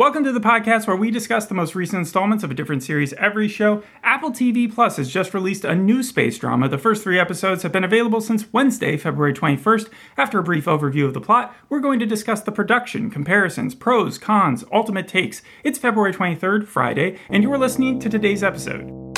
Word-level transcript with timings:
Welcome 0.00 0.24
to 0.24 0.32
the 0.32 0.40
podcast 0.40 0.86
where 0.86 0.96
we 0.96 1.10
discuss 1.10 1.44
the 1.44 1.52
most 1.52 1.74
recent 1.74 1.98
installments 1.98 2.42
of 2.42 2.50
a 2.50 2.54
different 2.54 2.82
series 2.82 3.12
every 3.18 3.48
show. 3.48 3.82
Apple 4.02 4.30
TV 4.30 4.74
Plus 4.74 4.96
has 4.96 5.12
just 5.12 5.34
released 5.34 5.62
a 5.62 5.74
new 5.74 6.02
space 6.02 6.38
drama. 6.38 6.70
The 6.70 6.78
first 6.78 7.02
three 7.02 7.18
episodes 7.18 7.64
have 7.64 7.72
been 7.72 7.84
available 7.84 8.22
since 8.22 8.50
Wednesday, 8.50 8.96
February 8.96 9.34
21st. 9.34 9.90
After 10.16 10.38
a 10.38 10.42
brief 10.42 10.64
overview 10.64 11.04
of 11.04 11.12
the 11.12 11.20
plot, 11.20 11.54
we're 11.68 11.80
going 11.80 11.98
to 11.98 12.06
discuss 12.06 12.40
the 12.40 12.50
production, 12.50 13.10
comparisons, 13.10 13.74
pros, 13.74 14.16
cons, 14.16 14.64
ultimate 14.72 15.06
takes. 15.06 15.42
It's 15.64 15.78
February 15.78 16.14
23rd, 16.14 16.66
Friday, 16.66 17.18
and 17.28 17.42
you 17.42 17.52
are 17.52 17.58
listening 17.58 18.00
to 18.00 18.08
today's 18.08 18.42
episode. 18.42 19.09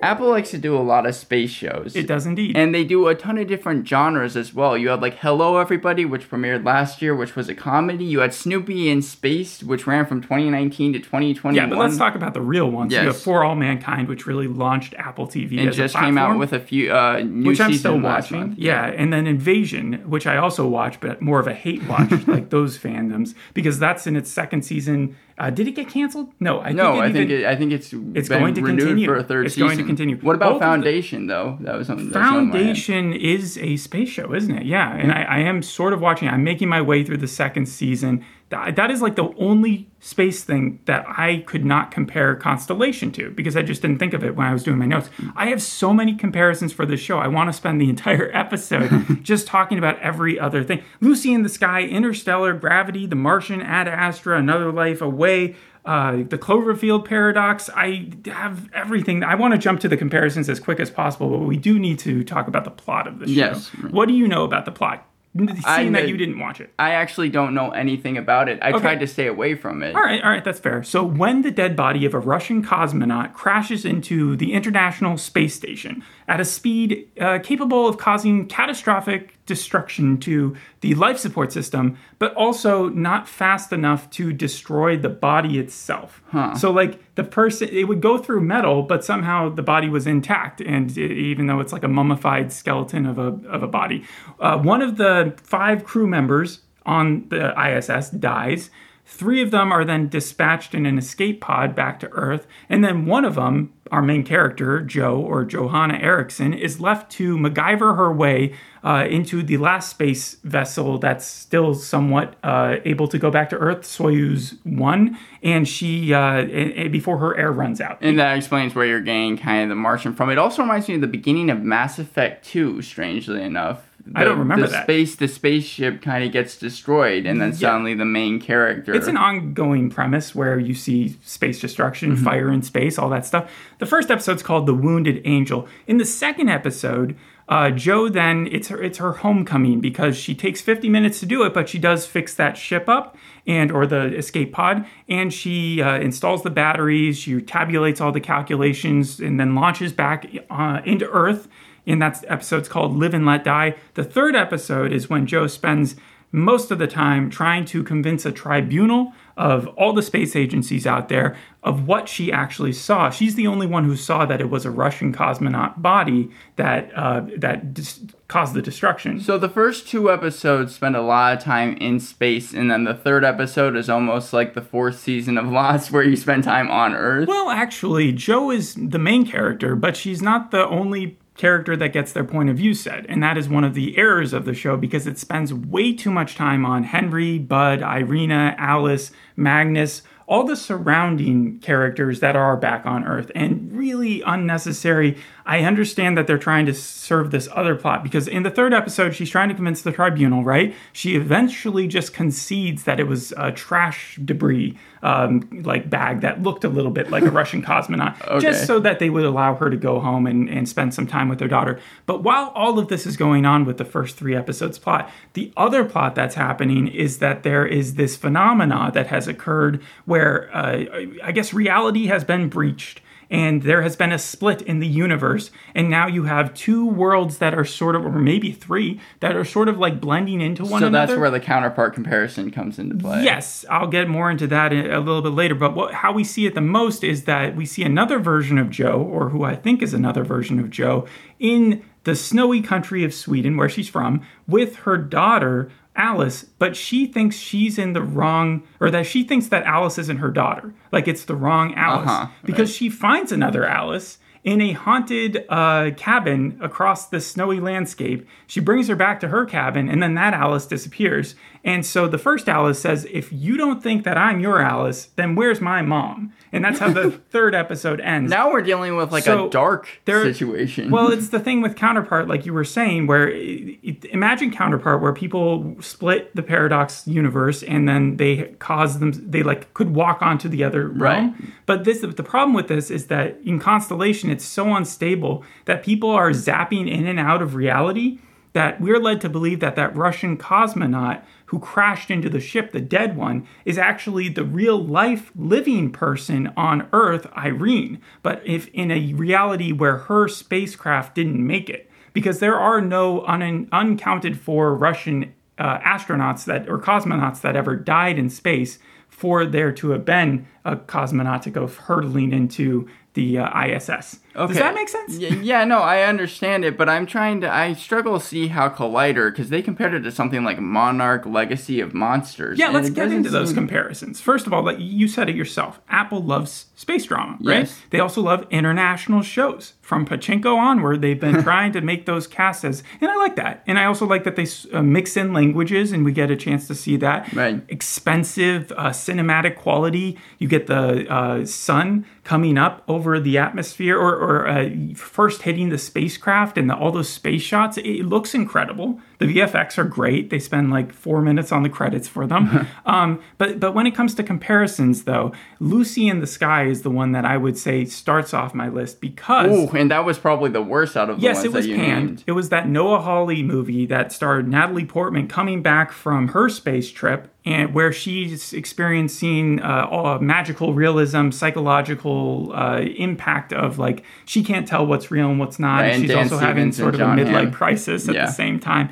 Apple 0.00 0.28
likes 0.28 0.50
to 0.52 0.58
do 0.58 0.76
a 0.76 0.80
lot 0.80 1.06
of 1.06 1.14
space 1.14 1.50
shows. 1.50 1.96
It 1.96 2.06
does 2.06 2.24
indeed. 2.26 2.56
And 2.56 2.74
they 2.74 2.84
do 2.84 3.08
a 3.08 3.14
ton 3.14 3.36
of 3.38 3.46
different 3.48 3.86
genres 3.88 4.36
as 4.36 4.54
well. 4.54 4.76
You 4.78 4.90
had 4.90 5.02
like 5.02 5.18
Hello 5.18 5.56
Everybody, 5.58 6.04
which 6.04 6.30
premiered 6.30 6.64
last 6.64 7.02
year, 7.02 7.14
which 7.16 7.34
was 7.34 7.48
a 7.48 7.54
comedy. 7.54 8.04
You 8.04 8.20
had 8.20 8.32
Snoopy 8.32 8.88
in 8.90 9.02
Space, 9.02 9.62
which 9.62 9.86
ran 9.86 10.06
from 10.06 10.20
2019 10.22 10.92
to 10.92 10.98
2021. 11.00 11.54
yeah, 11.54 11.66
but 11.68 11.78
let's 11.78 11.96
talk 11.96 12.14
about 12.14 12.34
the 12.34 12.40
real 12.40 12.70
ones. 12.70 12.92
You 12.92 12.98
have 13.00 13.16
For 13.16 13.42
All 13.44 13.56
Mankind, 13.56 14.08
which 14.08 14.26
really 14.26 14.46
launched 14.46 14.94
Apple 14.94 15.26
TV 15.26 15.58
And 15.60 15.72
just 15.72 15.94
a 15.94 15.98
came 15.98 16.16
out 16.16 16.38
with 16.38 16.52
a 16.52 16.60
few 16.60 16.92
uh, 16.92 17.20
new 17.20 17.48
which 17.48 17.60
I'm 17.60 17.74
still 17.74 17.98
watching. 17.98 18.38
month. 18.40 18.58
Yeah, 18.58 18.86
and 18.86 19.12
then 19.12 19.26
Invasion, 19.26 19.94
which 20.08 20.26
I 20.26 20.36
also 20.36 20.66
watch, 20.68 21.00
but 21.00 21.20
more 21.20 21.40
of 21.40 21.46
a 21.46 21.54
hate 21.54 21.82
watch, 21.88 22.10
like 22.28 22.50
those 22.50 22.78
fandoms, 22.78 23.34
because 23.54 23.78
that's 23.78 24.06
in 24.06 24.14
its 24.16 24.30
second 24.30 24.62
season. 24.62 25.16
Uh, 25.36 25.50
did 25.50 25.68
it 25.68 25.72
get 25.76 25.88
canceled? 25.88 26.32
No, 26.40 26.60
I 26.60 26.72
No, 26.72 26.94
think 26.94 27.02
I 27.04 27.12
think 27.12 27.30
it, 27.30 27.46
I 27.46 27.54
think 27.54 27.70
it's 27.72 27.92
it's 28.14 28.28
going 28.28 28.54
to 28.54 28.60
renewed 28.60 28.80
continue. 28.80 29.06
for 29.06 29.16
a 29.16 29.22
third 29.22 29.46
It's 29.46 29.54
season. 29.54 29.68
Continue. 29.88 30.16
What 30.18 30.38
Both 30.38 30.48
about 30.48 30.52
the- 30.54 30.60
Foundation 30.60 31.26
though? 31.26 31.56
That 31.60 31.76
was 31.76 31.86
something. 31.88 32.10
that's 32.10 32.16
on 32.16 32.46
my. 32.48 32.52
Foundation 32.52 33.12
is 33.12 33.58
a 33.58 33.76
space 33.76 34.08
show, 34.08 34.32
isn't 34.34 34.54
it? 34.54 34.64
Yeah, 34.66 34.94
and 34.94 35.10
I, 35.10 35.22
I 35.22 35.38
am 35.40 35.62
sort 35.62 35.92
of 35.92 36.00
watching. 36.00 36.28
I'm 36.28 36.44
making 36.44 36.68
my 36.68 36.80
way 36.80 37.02
through 37.02 37.16
the 37.18 37.26
second 37.28 37.66
season. 37.66 38.24
That, 38.50 38.76
that 38.76 38.90
is 38.90 39.02
like 39.02 39.16
the 39.16 39.30
only 39.36 39.90
space 40.00 40.42
thing 40.42 40.80
that 40.86 41.04
I 41.06 41.44
could 41.46 41.64
not 41.64 41.90
compare 41.90 42.34
Constellation 42.34 43.12
to 43.12 43.30
because 43.30 43.56
I 43.56 43.62
just 43.62 43.82
didn't 43.82 43.98
think 43.98 44.14
of 44.14 44.24
it 44.24 44.36
when 44.36 44.46
I 44.46 44.52
was 44.52 44.62
doing 44.62 44.78
my 44.78 44.86
notes. 44.86 45.10
I 45.36 45.46
have 45.48 45.60
so 45.60 45.92
many 45.92 46.14
comparisons 46.14 46.72
for 46.72 46.86
this 46.86 47.00
show. 47.00 47.18
I 47.18 47.28
want 47.28 47.48
to 47.48 47.52
spend 47.52 47.80
the 47.80 47.88
entire 47.90 48.30
episode 48.34 49.18
just 49.22 49.46
talking 49.46 49.76
about 49.76 49.98
every 50.00 50.40
other 50.40 50.64
thing. 50.64 50.82
Lucy 51.00 51.32
in 51.32 51.42
the 51.42 51.48
Sky, 51.48 51.82
Interstellar, 51.82 52.54
Gravity, 52.54 53.06
The 53.06 53.16
Martian, 53.16 53.60
Ad 53.60 53.86
Astra, 53.86 54.38
Another 54.38 54.72
Life, 54.72 55.02
Away, 55.02 55.54
uh, 55.84 56.12
the 56.16 56.38
Cloverfield 56.38 57.04
paradox. 57.04 57.68
I 57.74 58.12
have 58.26 58.70
everything. 58.74 59.24
I 59.24 59.34
want 59.34 59.52
to 59.54 59.58
jump 59.58 59.80
to 59.80 59.88
the 59.88 59.96
comparisons 59.96 60.48
as 60.48 60.60
quick 60.60 60.80
as 60.80 60.90
possible, 60.90 61.30
but 61.30 61.46
we 61.46 61.56
do 61.56 61.78
need 61.78 61.98
to 62.00 62.22
talk 62.24 62.46
about 62.46 62.64
the 62.64 62.70
plot 62.70 63.06
of 63.06 63.18
the 63.18 63.26
show. 63.26 63.32
Yes. 63.32 63.68
What 63.90 64.06
do 64.06 64.14
you 64.14 64.28
know 64.28 64.44
about 64.44 64.64
the 64.64 64.72
plot? 64.72 65.07
Seeing 65.36 65.64
I 65.64 65.90
that 65.90 66.08
you 66.08 66.16
didn't 66.16 66.38
watch 66.38 66.60
it. 66.60 66.72
I 66.78 66.92
actually 66.92 67.28
don't 67.28 67.54
know 67.54 67.70
anything 67.70 68.16
about 68.16 68.48
it. 68.48 68.58
I 68.62 68.72
tried 68.72 69.00
to 69.00 69.06
stay 69.06 69.26
away 69.26 69.54
from 69.54 69.82
it. 69.82 69.94
All 69.94 70.02
right, 70.02 70.22
all 70.22 70.30
right, 70.30 70.42
that's 70.42 70.58
fair. 70.58 70.82
So, 70.82 71.04
when 71.04 71.42
the 71.42 71.50
dead 71.50 71.76
body 71.76 72.04
of 72.04 72.14
a 72.14 72.18
Russian 72.18 72.64
cosmonaut 72.64 73.34
crashes 73.34 73.84
into 73.84 74.36
the 74.36 74.52
International 74.52 75.16
Space 75.16 75.54
Station 75.54 76.02
at 76.26 76.40
a 76.40 76.44
speed 76.44 77.10
uh, 77.20 77.38
capable 77.40 77.86
of 77.86 77.98
causing 77.98 78.46
catastrophic 78.46 79.37
destruction 79.48 80.18
to 80.18 80.54
the 80.82 80.94
life 80.94 81.18
support 81.18 81.50
system, 81.52 81.98
but 82.20 82.32
also 82.34 82.88
not 82.90 83.26
fast 83.26 83.72
enough 83.72 84.08
to 84.10 84.32
destroy 84.32 84.96
the 84.96 85.08
body 85.08 85.58
itself. 85.58 86.22
So, 86.54 86.70
like 86.70 87.14
the 87.16 87.24
person, 87.24 87.68
it 87.72 87.88
would 87.88 88.00
go 88.00 88.18
through 88.18 88.42
metal, 88.42 88.82
but 88.82 89.04
somehow 89.04 89.48
the 89.48 89.62
body 89.62 89.88
was 89.88 90.06
intact, 90.06 90.60
and 90.60 90.96
it, 90.96 91.10
even 91.10 91.46
though 91.48 91.58
it's 91.58 91.72
like 91.72 91.82
a 91.82 91.88
mummified 91.88 92.52
skeleton 92.52 93.06
of 93.06 93.18
a 93.18 93.40
of 93.48 93.64
a 93.64 93.66
body, 93.66 94.04
uh, 94.38 94.58
one 94.58 94.82
of 94.82 94.98
the 94.98 95.34
five 95.42 95.82
crew 95.82 96.06
members 96.06 96.60
on 96.86 97.28
the 97.30 97.52
ISS 97.60 98.10
dies. 98.10 98.70
Three 99.10 99.40
of 99.40 99.50
them 99.50 99.72
are 99.72 99.86
then 99.86 100.10
dispatched 100.10 100.74
in 100.74 100.84
an 100.84 100.98
escape 100.98 101.40
pod 101.40 101.74
back 101.74 101.98
to 102.00 102.08
Earth, 102.10 102.46
and 102.68 102.84
then 102.84 103.06
one 103.06 103.24
of 103.24 103.36
them, 103.36 103.72
our 103.90 104.02
main 104.02 104.24
character, 104.24 104.80
Joe 104.80 105.18
or 105.20 105.44
Johanna 105.44 105.98
Erickson, 105.98 106.52
is 106.54 106.80
left 106.80 107.10
to 107.12 107.36
MacGyver 107.36 107.96
her 107.96 108.12
way 108.12 108.54
uh, 108.84 109.06
into 109.08 109.42
the 109.42 109.56
last 109.56 109.90
space 109.90 110.36
vessel 110.44 110.98
that's 110.98 111.26
still 111.26 111.74
somewhat 111.74 112.36
uh, 112.42 112.76
able 112.84 113.08
to 113.08 113.18
go 113.18 113.30
back 113.30 113.50
to 113.50 113.56
Earth, 113.56 113.82
Soyuz 113.82 114.58
1, 114.64 115.18
and 115.42 115.66
she, 115.66 116.12
uh, 116.14 116.20
and- 116.38 116.50
and 116.50 116.92
before 116.92 117.18
her 117.18 117.36
air 117.36 117.50
runs 117.52 117.80
out. 117.80 117.98
And 118.00 118.18
that 118.18 118.36
explains 118.36 118.74
where 118.74 118.86
you're 118.86 119.00
getting 119.00 119.36
kind 119.36 119.64
of 119.64 119.68
the 119.68 119.74
Martian 119.74 120.12
from. 120.14 120.30
It 120.30 120.38
also 120.38 120.62
reminds 120.62 120.88
me 120.88 120.94
of 120.94 121.00
the 121.00 121.06
beginning 121.06 121.50
of 121.50 121.62
Mass 121.62 121.98
Effect 121.98 122.44
2, 122.46 122.82
strangely 122.82 123.42
enough. 123.42 123.87
I 124.14 124.24
don't 124.24 124.38
remember 124.38 124.66
the 124.66 124.72
that. 124.72 124.84
Space, 124.84 125.16
the 125.16 125.28
spaceship 125.28 126.02
kind 126.02 126.24
of 126.24 126.32
gets 126.32 126.56
destroyed, 126.56 127.26
and 127.26 127.40
then 127.40 127.52
suddenly 127.52 127.94
the 127.94 128.04
main 128.04 128.40
character. 128.40 128.94
It's 128.94 129.06
an 129.08 129.16
ongoing 129.16 129.90
premise 129.90 130.34
where 130.34 130.58
you 130.58 130.74
see 130.74 131.16
space 131.24 131.60
destruction, 131.60 132.12
Mm-hmm. 132.14 132.24
fire 132.24 132.50
in 132.52 132.62
space, 132.62 132.98
all 132.98 133.08
that 133.10 133.26
stuff. 133.26 133.50
The 133.78 133.86
first 133.86 134.10
episode's 134.10 134.42
called 134.42 134.66
"The 134.66 134.74
Wounded 134.74 135.20
Angel." 135.24 135.68
In 135.86 135.98
the 135.98 136.04
second 136.04 136.48
episode, 136.48 137.16
uh, 137.48 137.70
Joe 137.70 138.08
then 138.08 138.48
it's 138.50 138.68
her 138.68 138.82
it's 138.82 138.98
her 138.98 139.12
homecoming 139.12 139.80
because 139.80 140.16
she 140.16 140.34
takes 140.34 140.60
50 140.60 140.88
minutes 140.88 141.20
to 141.20 141.26
do 141.26 141.42
it, 141.44 141.54
but 141.54 141.68
she 141.68 141.78
does 141.78 142.06
fix 142.06 142.34
that 142.34 142.56
ship 142.56 142.88
up 142.88 143.16
and 143.46 143.70
or 143.72 143.86
the 143.86 144.14
escape 144.16 144.52
pod, 144.52 144.84
and 145.08 145.32
she 145.32 145.80
uh, 145.80 145.98
installs 145.98 146.42
the 146.42 146.50
batteries. 146.50 147.18
She 147.18 147.40
tabulates 147.40 148.00
all 148.00 148.12
the 148.12 148.20
calculations 148.20 149.20
and 149.20 149.40
then 149.40 149.54
launches 149.54 149.92
back 149.92 150.26
uh, 150.50 150.80
into 150.84 151.08
Earth 151.10 151.48
and 151.88 152.00
that 152.02 152.24
episode's 152.28 152.68
called 152.68 152.96
Live 152.96 153.14
and 153.14 153.26
Let 153.26 153.44
Die. 153.44 153.74
The 153.94 154.04
third 154.04 154.36
episode 154.36 154.92
is 154.92 155.10
when 155.10 155.26
Joe 155.26 155.46
spends 155.46 155.96
most 156.30 156.70
of 156.70 156.78
the 156.78 156.86
time 156.86 157.30
trying 157.30 157.64
to 157.64 157.82
convince 157.82 158.26
a 158.26 158.32
tribunal 158.32 159.12
of 159.36 159.66
all 159.68 159.92
the 159.92 160.02
space 160.02 160.36
agencies 160.36 160.86
out 160.86 161.08
there 161.08 161.36
of 161.62 161.86
what 161.86 162.08
she 162.08 162.30
actually 162.30 162.72
saw. 162.72 163.08
She's 163.08 163.34
the 163.34 163.46
only 163.46 163.66
one 163.66 163.84
who 163.84 163.96
saw 163.96 164.26
that 164.26 164.40
it 164.40 164.50
was 164.50 164.66
a 164.66 164.70
Russian 164.70 165.12
cosmonaut 165.14 165.80
body 165.80 166.28
that 166.56 166.92
uh, 166.94 167.22
that 167.36 167.72
dis- 167.72 168.00
caused 168.26 168.54
the 168.54 168.60
destruction. 168.60 169.20
So 169.20 169.38
the 169.38 169.48
first 169.48 169.88
two 169.88 170.10
episodes 170.10 170.74
spend 170.74 170.96
a 170.96 171.02
lot 171.02 171.34
of 171.34 171.42
time 171.42 171.76
in 171.78 171.98
space, 171.98 172.52
and 172.52 172.70
then 172.70 172.84
the 172.84 172.94
third 172.94 173.24
episode 173.24 173.76
is 173.76 173.88
almost 173.88 174.32
like 174.32 174.54
the 174.54 174.60
fourth 174.60 174.98
season 174.98 175.38
of 175.38 175.48
Lost, 175.48 175.92
where 175.92 176.02
you 176.02 176.16
spend 176.16 176.44
time 176.44 176.70
on 176.70 176.94
Earth. 176.94 177.28
Well, 177.28 177.48
actually, 177.48 178.12
Joe 178.12 178.50
is 178.50 178.74
the 178.74 178.98
main 178.98 179.24
character, 179.24 179.76
but 179.76 179.96
she's 179.96 180.20
not 180.20 180.50
the 180.50 180.66
only 180.66 181.16
character 181.38 181.76
that 181.76 181.92
gets 181.94 182.12
their 182.12 182.24
point 182.24 182.50
of 182.50 182.56
view 182.56 182.74
said. 182.74 183.06
And 183.08 183.22
that 183.22 183.38
is 183.38 183.48
one 183.48 183.64
of 183.64 183.74
the 183.74 183.96
errors 183.96 184.32
of 184.34 184.44
the 184.44 184.52
show 184.52 184.76
because 184.76 185.06
it 185.06 185.18
spends 185.18 185.54
way 185.54 185.94
too 185.94 186.10
much 186.10 186.34
time 186.34 186.66
on 186.66 186.84
Henry, 186.84 187.38
Bud, 187.38 187.80
Irina, 187.80 188.54
Alice, 188.58 189.12
Magnus, 189.36 190.02
all 190.26 190.44
the 190.44 190.56
surrounding 190.56 191.58
characters 191.60 192.20
that 192.20 192.36
are 192.36 192.56
back 192.56 192.84
on 192.84 193.04
Earth, 193.04 193.32
and 193.34 193.72
really 193.72 194.20
unnecessary. 194.22 195.16
I 195.48 195.60
understand 195.60 196.18
that 196.18 196.26
they're 196.26 196.36
trying 196.36 196.66
to 196.66 196.74
serve 196.74 197.30
this 197.30 197.48
other 197.52 197.74
plot 197.74 198.02
because 198.02 198.28
in 198.28 198.42
the 198.42 198.50
third 198.50 198.74
episode, 198.74 199.14
she's 199.14 199.30
trying 199.30 199.48
to 199.48 199.54
convince 199.54 199.80
the 199.80 199.90
tribunal, 199.90 200.44
right? 200.44 200.74
She 200.92 201.16
eventually 201.16 201.88
just 201.88 202.12
concedes 202.12 202.84
that 202.84 203.00
it 203.00 203.04
was 203.04 203.32
uh, 203.32 203.52
trash 203.54 204.18
debris, 204.22 204.76
um, 205.02 205.48
like 205.64 205.88
bag 205.88 206.20
that 206.20 206.42
looked 206.42 206.64
a 206.64 206.68
little 206.68 206.90
bit 206.90 207.10
like 207.10 207.22
a 207.22 207.30
Russian 207.38 207.62
cosmonaut, 207.62 208.42
just 208.42 208.66
so 208.66 208.78
that 208.80 208.98
they 208.98 209.08
would 209.08 209.24
allow 209.24 209.54
her 209.54 209.70
to 209.70 209.76
go 209.78 210.00
home 210.00 210.26
and, 210.26 210.50
and 210.50 210.68
spend 210.68 210.92
some 210.92 211.06
time 211.06 211.30
with 211.30 211.38
their 211.38 211.48
daughter. 211.48 211.80
But 212.04 212.22
while 212.22 212.52
all 212.54 212.78
of 212.78 212.88
this 212.88 213.06
is 213.06 213.16
going 213.16 213.46
on 213.46 213.64
with 213.64 213.78
the 213.78 213.86
first 213.86 214.18
three 214.18 214.36
episodes 214.36 214.78
plot, 214.78 215.10
the 215.32 215.50
other 215.56 215.82
plot 215.82 216.14
that's 216.14 216.34
happening 216.34 216.88
is 216.88 217.20
that 217.20 217.42
there 217.42 217.66
is 217.66 217.94
this 217.94 218.16
phenomena 218.16 218.90
that 218.92 219.06
has 219.06 219.26
occurred 219.26 219.82
where 220.04 220.54
uh, 220.54 220.84
I 221.24 221.32
guess 221.32 221.54
reality 221.54 222.08
has 222.08 222.22
been 222.22 222.50
breached. 222.50 223.00
And 223.30 223.62
there 223.62 223.82
has 223.82 223.94
been 223.94 224.10
a 224.10 224.18
split 224.18 224.62
in 224.62 224.78
the 224.78 224.86
universe, 224.86 225.50
and 225.74 225.90
now 225.90 226.06
you 226.06 226.24
have 226.24 226.54
two 226.54 226.86
worlds 226.86 227.38
that 227.38 227.52
are 227.54 227.64
sort 227.64 227.94
of, 227.94 228.06
or 228.06 228.18
maybe 228.18 228.52
three, 228.52 229.00
that 229.20 229.36
are 229.36 229.44
sort 229.44 229.68
of 229.68 229.78
like 229.78 230.00
blending 230.00 230.40
into 230.40 230.62
one 230.62 230.80
so 230.80 230.86
another. 230.86 231.06
So 231.08 231.12
that's 231.12 231.20
where 231.20 231.30
the 231.30 231.40
counterpart 231.40 231.94
comparison 231.94 232.50
comes 232.50 232.78
into 232.78 232.96
play. 232.96 233.24
Yes, 233.24 233.66
I'll 233.68 233.86
get 233.86 234.08
more 234.08 234.30
into 234.30 234.46
that 234.46 234.72
a 234.72 234.98
a 234.98 235.00
little 235.00 235.22
bit 235.22 235.32
later. 235.32 235.54
But 235.54 235.74
what, 235.74 235.94
how 235.94 236.12
we 236.12 236.24
see 236.24 236.46
it 236.46 236.54
the 236.54 236.60
most 236.60 237.04
is 237.04 237.24
that 237.24 237.54
we 237.54 237.66
see 237.66 237.82
another 237.82 238.18
version 238.18 238.58
of 238.58 238.70
Joe, 238.70 239.00
or 239.00 239.28
who 239.28 239.44
I 239.44 239.54
think 239.54 239.82
is 239.82 239.94
another 239.94 240.24
version 240.24 240.58
of 240.58 240.70
Joe, 240.70 241.06
in 241.38 241.84
the 242.04 242.16
snowy 242.16 242.62
country 242.62 243.04
of 243.04 243.12
Sweden, 243.12 243.56
where 243.56 243.68
she's 243.68 243.88
from, 243.88 244.26
with 244.46 244.76
her 244.76 244.96
daughter. 244.96 245.70
Alice, 245.98 246.44
but 246.58 246.76
she 246.76 247.06
thinks 247.06 247.36
she's 247.36 247.76
in 247.76 247.92
the 247.92 248.02
wrong, 248.02 248.62
or 248.80 248.90
that 248.90 249.04
she 249.04 249.24
thinks 249.24 249.48
that 249.48 249.64
Alice 249.64 249.98
isn't 249.98 250.18
her 250.18 250.30
daughter. 250.30 250.72
Like 250.92 251.08
it's 251.08 251.24
the 251.24 251.34
wrong 251.34 251.74
Alice. 251.74 252.08
Uh-huh, 252.08 252.28
because 252.44 252.74
she 252.74 252.88
finds 252.88 253.32
another 253.32 253.66
Alice 253.66 254.18
in 254.48 254.62
a 254.62 254.72
haunted 254.72 255.44
uh, 255.50 255.90
cabin 255.98 256.56
across 256.62 257.06
the 257.08 257.20
snowy 257.20 257.60
landscape. 257.60 258.26
She 258.46 258.60
brings 258.60 258.88
her 258.88 258.96
back 258.96 259.20
to 259.20 259.28
her 259.28 259.44
cabin, 259.44 259.90
and 259.90 260.02
then 260.02 260.14
that 260.14 260.32
Alice 260.32 260.64
disappears. 260.64 261.34
And 261.64 261.84
so 261.84 262.08
the 262.08 262.16
first 262.16 262.48
Alice 262.48 262.80
says, 262.80 263.06
If 263.10 263.30
you 263.30 263.58
don't 263.58 263.82
think 263.82 264.04
that 264.04 264.16
I'm 264.16 264.40
your 264.40 264.58
Alice, 264.62 265.10
then 265.16 265.34
where's 265.34 265.60
my 265.60 265.82
mom? 265.82 266.32
And 266.50 266.64
that's 266.64 266.78
how 266.78 266.90
the 266.90 267.10
third 267.30 267.54
episode 267.54 268.00
ends. 268.00 268.30
Now 268.30 268.50
we're 268.50 268.62
dealing 268.62 268.96
with 268.96 269.12
like 269.12 269.24
So, 269.24 269.48
a 269.48 269.50
dark 269.50 269.86
there- 270.06 270.24
situation. 270.32 270.90
Well, 270.90 271.08
it's 271.12 271.28
the 271.28 271.40
thing 271.40 271.60
with 271.60 271.76
Counterpart, 271.76 272.26
like 272.26 272.46
you 272.46 272.54
were 272.54 272.64
saying, 272.64 273.06
where 273.06 273.28
it, 273.28 273.78
it- 273.82 274.04
imagine 274.06 274.50
Counterpart, 274.50 275.02
where 275.02 275.12
people 275.12 275.76
split 275.80 276.34
the 276.34 276.42
paradox 276.42 277.06
universe 277.06 277.62
and 277.62 277.86
then 277.86 278.16
they 278.16 278.44
cause 278.60 278.98
them, 278.98 279.12
they 279.30 279.42
like 279.42 279.74
could 279.74 279.94
walk 279.94 280.22
onto 280.22 280.48
the 280.48 280.64
other 280.64 280.88
realm. 280.88 281.32
Right. 281.38 281.50
But 281.68 281.84
this, 281.84 282.00
the 282.00 282.22
problem 282.22 282.54
with 282.54 282.68
this 282.68 282.90
is 282.90 283.08
that 283.08 283.36
in 283.44 283.58
Constellation, 283.58 284.30
it's 284.30 284.46
so 284.46 284.74
unstable 284.74 285.44
that 285.66 285.82
people 285.82 286.08
are 286.08 286.30
zapping 286.30 286.90
in 286.90 287.06
and 287.06 287.20
out 287.20 287.42
of 287.42 287.54
reality 287.54 288.20
that 288.54 288.80
we're 288.80 288.98
led 288.98 289.20
to 289.20 289.28
believe 289.28 289.60
that 289.60 289.76
that 289.76 289.94
Russian 289.94 290.38
cosmonaut 290.38 291.22
who 291.44 291.58
crashed 291.58 292.10
into 292.10 292.30
the 292.30 292.40
ship, 292.40 292.72
the 292.72 292.80
dead 292.80 293.18
one, 293.18 293.46
is 293.66 293.76
actually 293.76 294.30
the 294.30 294.44
real 294.44 294.82
life 294.82 295.30
living 295.36 295.92
person 295.92 296.50
on 296.56 296.88
Earth, 296.94 297.26
Irene. 297.36 298.00
But 298.22 298.40
if 298.46 298.68
in 298.68 298.90
a 298.90 299.12
reality 299.12 299.70
where 299.70 299.98
her 299.98 300.26
spacecraft 300.26 301.14
didn't 301.16 301.46
make 301.46 301.68
it, 301.68 301.90
because 302.14 302.38
there 302.38 302.58
are 302.58 302.80
no 302.80 303.26
un- 303.26 303.68
uncounted 303.72 304.40
for 304.40 304.74
Russian 304.74 305.34
uh, 305.58 305.80
astronauts 305.80 306.46
that 306.46 306.66
or 306.66 306.78
cosmonauts 306.78 307.42
that 307.42 307.56
ever 307.56 307.76
died 307.76 308.18
in 308.18 308.30
space 308.30 308.78
for 309.18 309.44
there 309.44 309.72
to 309.72 309.90
have 309.90 310.04
been 310.04 310.46
a 310.64 310.76
cosmonaut 310.76 311.42
of 311.42 311.50
go 311.50 311.66
hurtling 311.66 312.32
into 312.32 312.88
the 313.14 313.36
uh, 313.36 313.66
ISS. 313.66 314.20
Does 314.46 314.56
that 314.58 314.74
make 314.74 314.88
sense? 314.88 315.18
Y- 315.18 315.40
yeah, 315.42 315.64
no, 315.64 315.78
I 315.80 316.02
understand 316.02 316.64
it, 316.64 316.76
but 316.78 316.88
I'm 316.88 317.06
trying 317.06 317.40
to. 317.40 317.52
I 317.52 317.72
struggle 317.74 318.18
to 318.18 318.24
see 318.24 318.48
how 318.48 318.68
Collider, 318.68 319.30
because 319.30 319.48
they 319.50 319.62
compared 319.62 319.94
it 319.94 320.00
to 320.02 320.12
something 320.12 320.44
like 320.44 320.60
Monarch 320.60 321.26
Legacy 321.26 321.80
of 321.80 321.94
Monsters. 321.94 322.58
Yeah, 322.58 322.68
let's 322.68 322.90
get 322.90 323.10
into 323.12 323.30
those 323.30 323.48
seem- 323.48 323.56
comparisons. 323.56 324.20
First 324.20 324.46
of 324.46 324.52
all, 324.52 324.62
like 324.62 324.76
you 324.78 325.08
said 325.08 325.28
it 325.28 325.36
yourself, 325.36 325.80
Apple 325.88 326.22
loves 326.22 326.66
space 326.74 327.06
drama, 327.06 327.38
right? 327.42 327.60
Yes. 327.60 327.80
They 327.90 328.00
also 328.00 328.20
love 328.22 328.46
international 328.50 329.22
shows. 329.22 329.74
From 329.80 330.04
Pachinko 330.04 330.54
onward, 330.54 331.00
they've 331.00 331.18
been 331.18 331.42
trying 331.50 331.72
to 331.72 331.80
make 331.80 332.04
those 332.04 332.26
casts 332.26 332.62
as, 332.62 332.82
and 333.00 333.10
I 333.10 333.16
like 333.16 333.36
that. 333.36 333.62
And 333.66 333.78
I 333.78 333.86
also 333.86 334.04
like 334.04 334.24
that 334.24 334.36
they 334.36 334.46
uh, 334.76 334.82
mix 334.82 335.16
in 335.16 335.32
languages, 335.32 335.92
and 335.92 336.04
we 336.04 336.12
get 336.12 336.30
a 336.30 336.36
chance 336.36 336.66
to 336.68 336.74
see 336.74 336.96
that. 336.98 337.32
Right. 337.32 337.62
Expensive 337.68 338.70
uh, 338.72 338.90
cinematic 338.90 339.56
quality. 339.56 340.18
You 340.38 340.46
get 340.46 340.66
the 340.66 341.10
uh, 341.10 341.46
sun 341.46 342.04
coming 342.22 342.58
up 342.58 342.84
over 342.86 343.18
the 343.18 343.38
atmosphere, 343.38 343.96
or, 343.98 344.14
or 344.14 344.27
uh, 344.48 344.70
first 344.94 345.42
hitting 345.42 345.70
the 345.70 345.78
spacecraft, 345.78 346.58
and 346.58 346.68
the, 346.68 346.76
all 346.76 346.92
those 346.92 347.08
space 347.08 347.42
shots. 347.42 347.78
It 347.78 348.04
looks 348.04 348.34
incredible. 348.34 349.00
The 349.18 349.26
VFX 349.34 349.78
are 349.78 349.84
great. 349.84 350.30
They 350.30 350.38
spend 350.38 350.70
like 350.70 350.92
four 350.92 351.20
minutes 351.22 351.50
on 351.50 351.64
the 351.64 351.68
credits 351.68 352.06
for 352.06 352.24
them. 352.26 352.66
um, 352.86 353.20
but 353.36 353.58
but 353.58 353.74
when 353.74 353.84
it 353.86 353.92
comes 353.94 354.14
to 354.14 354.22
comparisons, 354.22 355.04
though, 355.04 355.32
Lucy 355.58 356.06
in 356.08 356.20
the 356.20 356.26
Sky 356.26 356.66
is 356.66 356.82
the 356.82 356.90
one 356.90 357.10
that 357.12 357.24
I 357.24 357.36
would 357.36 357.58
say 357.58 357.84
starts 357.84 358.32
off 358.32 358.54
my 358.54 358.68
list 358.68 359.00
because. 359.00 359.50
Ooh, 359.50 359.76
and 359.76 359.90
that 359.90 360.04
was 360.04 360.18
probably 360.18 360.50
the 360.50 360.62
worst 360.62 360.96
out 360.96 361.10
of 361.10 361.16
the 361.16 361.22
Yes, 361.22 361.38
ones 361.38 361.46
it 361.46 361.52
was 361.52 361.66
panned. 361.66 362.06
named. 362.06 362.24
It 362.28 362.32
was 362.32 362.48
that 362.50 362.68
Noah 362.68 363.00
Hawley 363.00 363.42
movie 363.42 363.86
that 363.86 364.12
starred 364.12 364.46
Natalie 364.48 364.84
Portman 364.86 365.26
coming 365.26 365.62
back 365.62 365.90
from 365.90 366.28
her 366.28 366.48
space 366.48 366.90
trip 366.90 367.28
and 367.44 367.74
where 367.74 367.92
she's 367.92 368.52
experiencing 368.52 369.60
uh, 369.62 369.86
all 369.90 370.18
magical 370.20 370.74
realism, 370.74 371.30
psychological 371.30 372.52
uh, 372.54 372.80
impact 372.80 373.52
of 373.52 373.78
like 373.78 374.04
she 374.24 374.42
can't 374.42 374.66
tell 374.66 374.86
what's 374.86 375.10
real 375.10 375.28
and 375.30 375.38
what's 375.38 375.58
not. 375.58 375.80
Right, 375.80 375.92
and 375.92 376.02
she's 376.02 376.10
Dan 376.10 376.18
also 376.24 376.38
having 376.38 376.72
sort 376.72 376.94
of 376.94 377.00
a 377.00 377.04
midlife 377.04 377.44
Hamm. 377.44 377.52
crisis 377.52 378.08
at 378.08 378.14
Yeah. 378.14 378.26
the 378.26 378.32
same 378.32 378.58
time. 378.60 378.90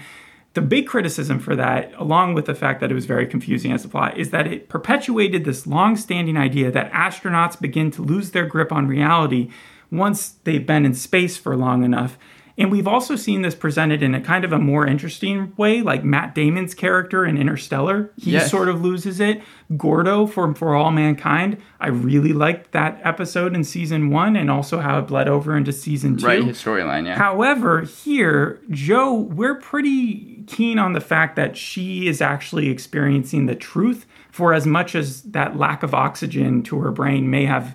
The 0.57 0.63
big 0.63 0.87
criticism 0.87 1.39
for 1.39 1.55
that, 1.55 1.93
along 1.99 2.33
with 2.33 2.47
the 2.47 2.55
fact 2.55 2.81
that 2.81 2.91
it 2.91 2.95
was 2.95 3.05
very 3.05 3.27
confusing 3.27 3.73
as 3.73 3.85
a 3.85 3.91
plot, 3.91 4.17
is 4.17 4.31
that 4.31 4.47
it 4.47 4.71
perpetuated 4.71 5.45
this 5.45 5.67
long 5.67 5.97
standing 5.97 6.39
idea 6.39 6.71
that 6.71 6.91
astronauts 6.93 7.61
begin 7.61 7.91
to 7.91 8.01
lose 8.01 8.31
their 8.31 8.47
grip 8.47 8.73
on 8.73 8.89
reality 8.89 9.51
once 9.93 10.37
they've 10.45 10.67
been 10.67 10.87
in 10.87 10.95
space 10.95 11.37
for 11.37 11.59
long 11.59 11.85
enough. 11.85 12.17
And 12.59 12.71
we've 12.71 12.89
also 12.89 13.17
seen 13.17 13.43
this 13.43 13.55
presented 13.55 14.03
in 14.03 14.15
a 14.15 14.21
kind 14.21 14.45
of 14.45 14.53
a 14.53 14.59
more 14.59 14.87
interesting 14.87 15.53
way, 15.59 15.83
like 15.83 16.05
Matt 16.05 16.35
Damon's 16.35 16.75
character 16.75 17.25
in 17.27 17.37
Interstellar. 17.37 18.11
He 18.17 18.31
Yes. 18.33 18.51
sort 18.51 18.69
of 18.69 18.81
loses 18.83 19.21
it. 19.21 19.43
Gordo 19.77 20.27
from 20.27 20.55
For 20.55 20.75
All 20.75 20.91
Mankind. 20.91 21.59
I 21.81 21.89
really 21.89 22.33
liked 22.33 22.73
that 22.73 23.01
episode 23.05 23.55
in 23.55 23.63
season 23.65 24.09
one 24.11 24.37
and 24.37 24.51
also 24.51 24.81
how 24.81 24.99
it 24.99 25.03
bled 25.09 25.29
over 25.29 25.57
into 25.57 25.73
season 25.73 26.17
two. 26.17 26.27
Right, 26.27 26.43
his 26.45 26.63
storyline, 26.63 27.05
yeah. 27.07 27.17
However, 27.19 27.83
here, 27.83 28.61
Joe, 28.71 29.13
we're 29.13 29.57
pretty 29.57 30.45
keen 30.47 30.79
on 30.79 30.93
the 30.93 31.01
fact 31.01 31.37
that 31.37 31.57
she 31.57 32.07
is 32.07 32.23
actually 32.23 32.69
experiencing 32.71 33.47
the 33.47 33.55
truth 33.57 34.07
for 34.31 34.55
as 34.55 34.67
much 34.67 34.95
as 34.95 35.23
that 35.23 35.57
lack 35.59 35.83
of 35.83 35.93
oxygen 35.95 36.63
to 36.63 36.79
her 36.79 36.93
brain 36.93 37.29
may 37.29 37.45
have 37.45 37.75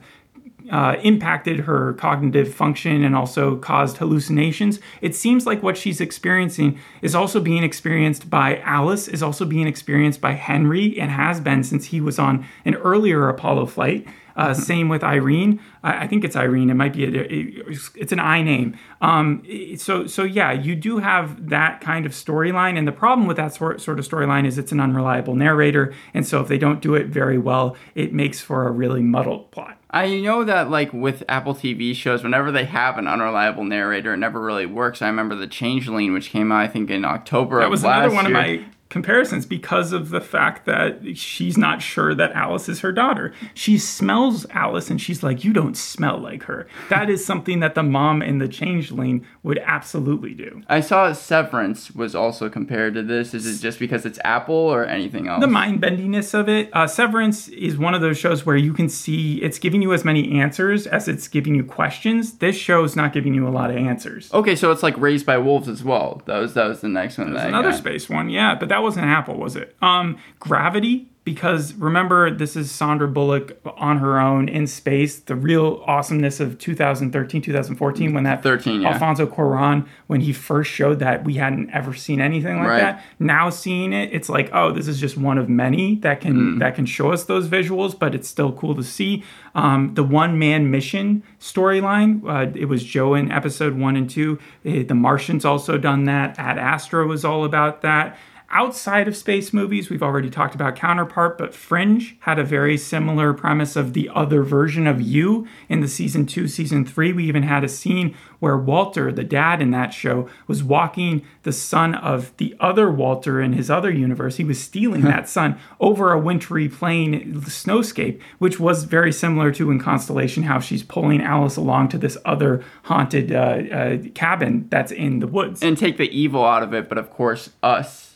uh, 0.72 0.96
impacted 1.04 1.60
her 1.62 1.94
cognitive 1.94 2.54
function 2.54 3.04
and 3.04 3.16
also 3.16 3.58
caused 3.58 3.98
hallucinations. 3.98 4.80
It 5.02 5.16
seems 5.16 5.46
like 5.46 5.62
what 5.62 5.78
she's 5.78 6.00
experiencing 6.00 6.80
is 7.02 7.14
also 7.14 7.42
being 7.42 7.64
experienced 7.64 8.30
by 8.30 8.60
Alice, 8.60 9.08
is 9.08 9.22
also 9.22 9.46
being 9.46 9.68
experienced 9.68 10.22
by 10.22 10.32
Henry, 10.32 11.00
and 11.00 11.12
has 11.12 11.40
been 11.42 11.64
since 11.64 11.88
he 11.88 12.00
was 12.00 12.18
on 12.18 12.46
an 12.64 12.76
earlier 12.76 13.28
Apollo 13.28 13.68
flight. 13.68 14.08
Uh, 14.36 14.54
same 14.54 14.90
with 14.90 15.04
Irene. 15.04 15.60
I, 15.84 16.04
I 16.04 16.08
think 16.08 16.24
it's 16.24 16.36
Irene. 16.36 16.70
It 16.70 16.76
might 16.76 16.94
be 16.94 17.06
a, 17.06 17.72
it's 17.96 18.12
an 18.12 18.20
I 18.20 18.42
name. 18.42 18.78
Um, 19.02 19.44
so 19.78 20.08
so 20.08 20.24
yeah, 20.24 20.52
you 20.52 20.76
do 20.76 21.00
have 21.00 21.50
that 21.50 21.82
kind 21.82 22.06
of 22.06 22.12
storyline, 22.12 22.78
and 22.78 22.88
the 22.88 22.92
problem 22.92 23.28
with 23.28 23.38
that 23.38 23.54
sort 23.54 23.82
sort 23.82 24.00
of 24.00 24.08
storyline 24.08 24.46
is 24.46 24.58
it's 24.58 24.72
an 24.72 24.80
unreliable 24.80 25.36
narrator, 25.36 25.94
and 26.14 26.26
so 26.28 26.42
if 26.42 26.48
they 26.48 26.58
don't 26.58 26.82
do 26.82 26.96
it 26.96 27.08
very 27.08 27.38
well, 27.38 27.76
it 27.96 28.14
makes 28.14 28.40
for 28.40 28.68
a 28.68 28.72
really 28.72 29.02
muddled 29.02 29.52
plot. 29.52 29.78
I 29.94 30.20
know 30.22 30.46
that 30.46 30.70
like 30.70 30.94
with 30.94 31.24
Apple 31.28 31.54
TV 31.54 31.94
shows, 31.94 32.24
whenever 32.24 32.52
they 32.52 32.64
have 32.66 32.98
an 32.98 33.08
unreliable 33.08 33.66
narrator, 33.66 34.14
it 34.14 34.18
never 34.18 34.40
really 34.40 34.66
works. 34.66 35.02
I 35.02 35.08
remember 35.08 35.36
the 35.36 35.48
Changeling, 35.48 36.14
which 36.14 36.30
came 36.30 36.52
out 36.52 36.62
I 36.62 36.68
think 36.68 36.90
in 36.90 37.04
October 37.04 37.58
That 37.60 37.66
of 37.66 37.72
was 37.72 37.84
last 37.84 38.12
another 38.12 38.16
one 38.16 38.26
year. 38.30 38.38
of 38.38 38.62
my 38.62 38.66
comparisons 38.92 39.46
because 39.48 39.92
of 39.92 40.10
the 40.10 40.22
fact 40.22 40.66
that 40.68 41.18
she's 41.18 41.58
not 41.58 41.82
sure 41.82 42.14
that 42.14 42.32
Alice 42.34 42.70
is 42.70 42.82
her 42.82 42.92
daughter. 42.92 43.34
She 43.56 43.80
smells 43.80 44.46
Alice 44.52 44.90
and 44.92 45.02
she's 45.02 45.24
like, 45.24 45.44
You 45.44 45.54
don't 45.54 45.76
smell 45.76 46.20
like 46.20 46.44
her. 46.44 46.68
That 46.90 47.10
is 47.10 47.26
something 47.26 47.62
that 47.62 47.74
the 47.74 47.82
mom 47.84 48.22
in 48.22 48.38
the 48.38 48.48
changeling 48.48 49.26
would 49.44 49.58
absolutely 49.66 50.34
do. 50.34 50.62
I 50.68 50.82
saw 50.82 51.12
Severance 51.14 51.92
was 51.92 52.14
also 52.14 52.50
compared 52.50 52.94
to 52.94 53.02
this. 53.04 53.34
Is 53.34 53.48
it 53.48 53.62
just 53.64 53.80
because 53.80 54.06
it's 54.06 54.20
Apple 54.24 54.54
or 54.56 54.86
anything 54.86 55.28
else? 55.28 55.42
The 55.42 55.48
mind 55.48 55.82
bendiness 55.82 56.34
of 56.34 56.48
it. 56.50 56.70
Uh, 56.74 56.86
Severance 56.86 57.48
is 57.48 57.78
one 57.78 57.94
of 57.94 58.02
those 58.02 58.18
shows 58.18 58.46
where 58.46 58.58
you 58.58 58.74
can 58.74 58.90
see 58.90 59.42
it's 59.42 59.58
giving 59.58 59.82
you 59.82 59.94
as 59.94 60.04
many 60.04 60.40
answers 60.40 60.86
as 60.86 61.08
it's 61.08 61.28
giving 61.28 61.56
you 61.56 61.64
questions. 61.64 62.34
This 62.40 62.56
show's 62.58 62.96
not 62.96 63.14
giving 63.14 63.34
you 63.34 63.48
a 63.48 63.50
lot 63.50 63.70
of 63.72 63.78
answers. 63.78 64.32
Okay, 64.34 64.56
so 64.56 64.72
it's 64.72 64.84
like 64.84 64.98
Raised 64.98 65.26
by 65.26 65.38
Wolves 65.38 65.70
as 65.70 65.84
well. 65.84 66.22
That 66.26 66.40
was 66.40 66.54
that 66.56 66.68
was 66.68 66.82
the 66.82 66.90
next 66.90 67.18
one. 67.18 67.34
that 67.34 67.48
Another 67.48 67.70
got. 67.72 67.78
space 67.78 68.10
one, 68.10 68.30
yeah, 68.30 68.56
but 68.56 68.70
that 68.70 68.81
wasn't 68.82 69.06
Apple, 69.06 69.38
was 69.38 69.56
it? 69.56 69.76
Um, 69.82 70.18
Gravity, 70.40 71.08
because 71.24 71.74
remember, 71.76 72.32
this 72.32 72.56
is 72.56 72.72
Sandra 72.72 73.08
Bullock 73.08 73.60
on 73.78 74.00
her 74.00 74.20
own 74.20 74.50
in 74.50 74.66
space. 74.66 75.20
The 75.20 75.36
real 75.36 75.84
awesomeness 75.86 76.40
of 76.40 76.58
2013, 76.58 77.44
2014, 77.44 78.14
when 78.16 78.24
that 78.24 78.42
13, 78.42 78.82
yeah. 78.82 78.90
Alfonso 78.94 79.28
Cuarón, 79.28 79.86
when 80.08 80.22
he 80.22 80.34
first 80.34 80.72
showed 80.72 80.98
that, 80.98 81.24
we 81.24 81.36
hadn't 81.36 81.70
ever 81.70 81.94
seen 81.94 82.20
anything 82.20 82.58
like 82.58 82.68
Right. 82.68 82.80
that. 82.82 83.04
Now 83.20 83.52
seeing 83.52 83.94
it, 83.94 84.10
it's 84.12 84.30
like, 84.30 84.50
oh, 84.52 84.72
this 84.72 84.88
is 84.88 85.00
just 85.00 85.16
one 85.16 85.38
of 85.38 85.48
many 85.48 85.98
that 85.98 86.22
can 86.22 86.54
Hmm. 86.54 86.58
that 86.58 86.74
can 86.74 86.88
show 86.88 87.12
us 87.12 87.24
those 87.26 87.48
visuals, 87.48 87.98
but 87.98 88.16
it's 88.16 88.28
still 88.28 88.52
cool 88.52 88.74
to 88.74 88.84
see. 88.84 89.24
Um, 89.54 89.92
the 89.94 90.04
one 90.04 90.40
man 90.40 90.72
mission 90.72 91.22
storyline, 91.40 92.22
uh, 92.28 92.50
it 92.56 92.66
was 92.68 92.84
Joe 92.84 93.14
in 93.14 93.32
episode 93.32 93.78
one 93.78 93.96
and 93.96 94.10
two. 94.10 94.40
Eh, 94.66 94.84
the 94.88 94.96
Martians 94.96 95.46
also 95.46 95.78
done 95.78 96.06
that. 96.06 96.40
Ad 96.40 96.58
Astra 96.58 97.06
was 97.06 97.24
all 97.24 97.44
about 97.46 97.82
that. 97.84 98.18
Outside 98.54 99.08
of 99.08 99.16
space 99.16 99.54
movies, 99.54 99.90
we've 99.90 100.04
already 100.04 100.30
talked 100.30 100.56
about 100.56 100.76
Counterpart, 100.76 101.38
but 101.38 101.56
Fringe 101.56 102.18
had 102.22 102.38
a 102.38 102.44
very 102.44 102.78
similar 102.78 103.34
premise 103.34 103.78
of 103.78 103.94
the 103.94 104.10
other 104.14 104.44
version 104.44 104.88
of 104.88 105.00
you 105.00 105.48
in 105.70 105.80
the 105.80 105.88
season 105.88 106.26
two, 106.26 106.50
season 106.50 106.86
three. 106.86 107.14
We 107.14 107.24
even 107.30 107.44
had 107.44 107.64
a 107.64 107.70
scene 107.70 108.14
where 108.40 108.58
Walter, 108.58 109.10
the 109.10 109.24
dad 109.24 109.62
in 109.62 109.72
that 109.72 109.94
show, 109.94 110.28
was 110.48 110.66
walking 110.66 111.22
the 111.44 111.54
son 111.54 111.96
of 111.96 112.36
the 112.36 112.54
other 112.60 112.92
Walter 112.92 113.40
in 113.40 113.54
his 113.54 113.72
other 113.72 113.90
universe. 113.90 114.36
He 114.36 114.44
was 114.44 114.60
stealing 114.62 115.04
that 115.04 115.30
son 115.30 115.58
over 115.80 116.12
a 116.12 116.20
wintry 116.20 116.68
plain 116.68 117.36
snowscape, 117.44 118.20
which 118.38 118.60
was 118.60 118.84
very 118.84 119.14
similar 119.14 119.54
to 119.54 119.72
in 119.72 119.80
Constellation, 119.80 120.44
how 120.44 120.60
she's 120.60 120.84
pulling 120.84 121.22
Alice 121.22 121.56
along 121.56 121.88
to 121.90 121.98
this 121.98 122.18
other 122.26 122.62
haunted 122.84 123.32
uh, 123.32 123.38
uh, 123.72 123.98
cabin 124.14 124.68
that's 124.70 124.92
in 124.92 125.20
the 125.20 125.28
woods. 125.28 125.64
and 125.64 125.78
take 125.78 125.96
the 125.96 126.10
evil 126.10 126.44
out 126.44 126.64
of 126.64 126.74
it, 126.74 126.90
but 126.90 126.98
of 126.98 127.10
course 127.10 127.52
us. 127.64 128.11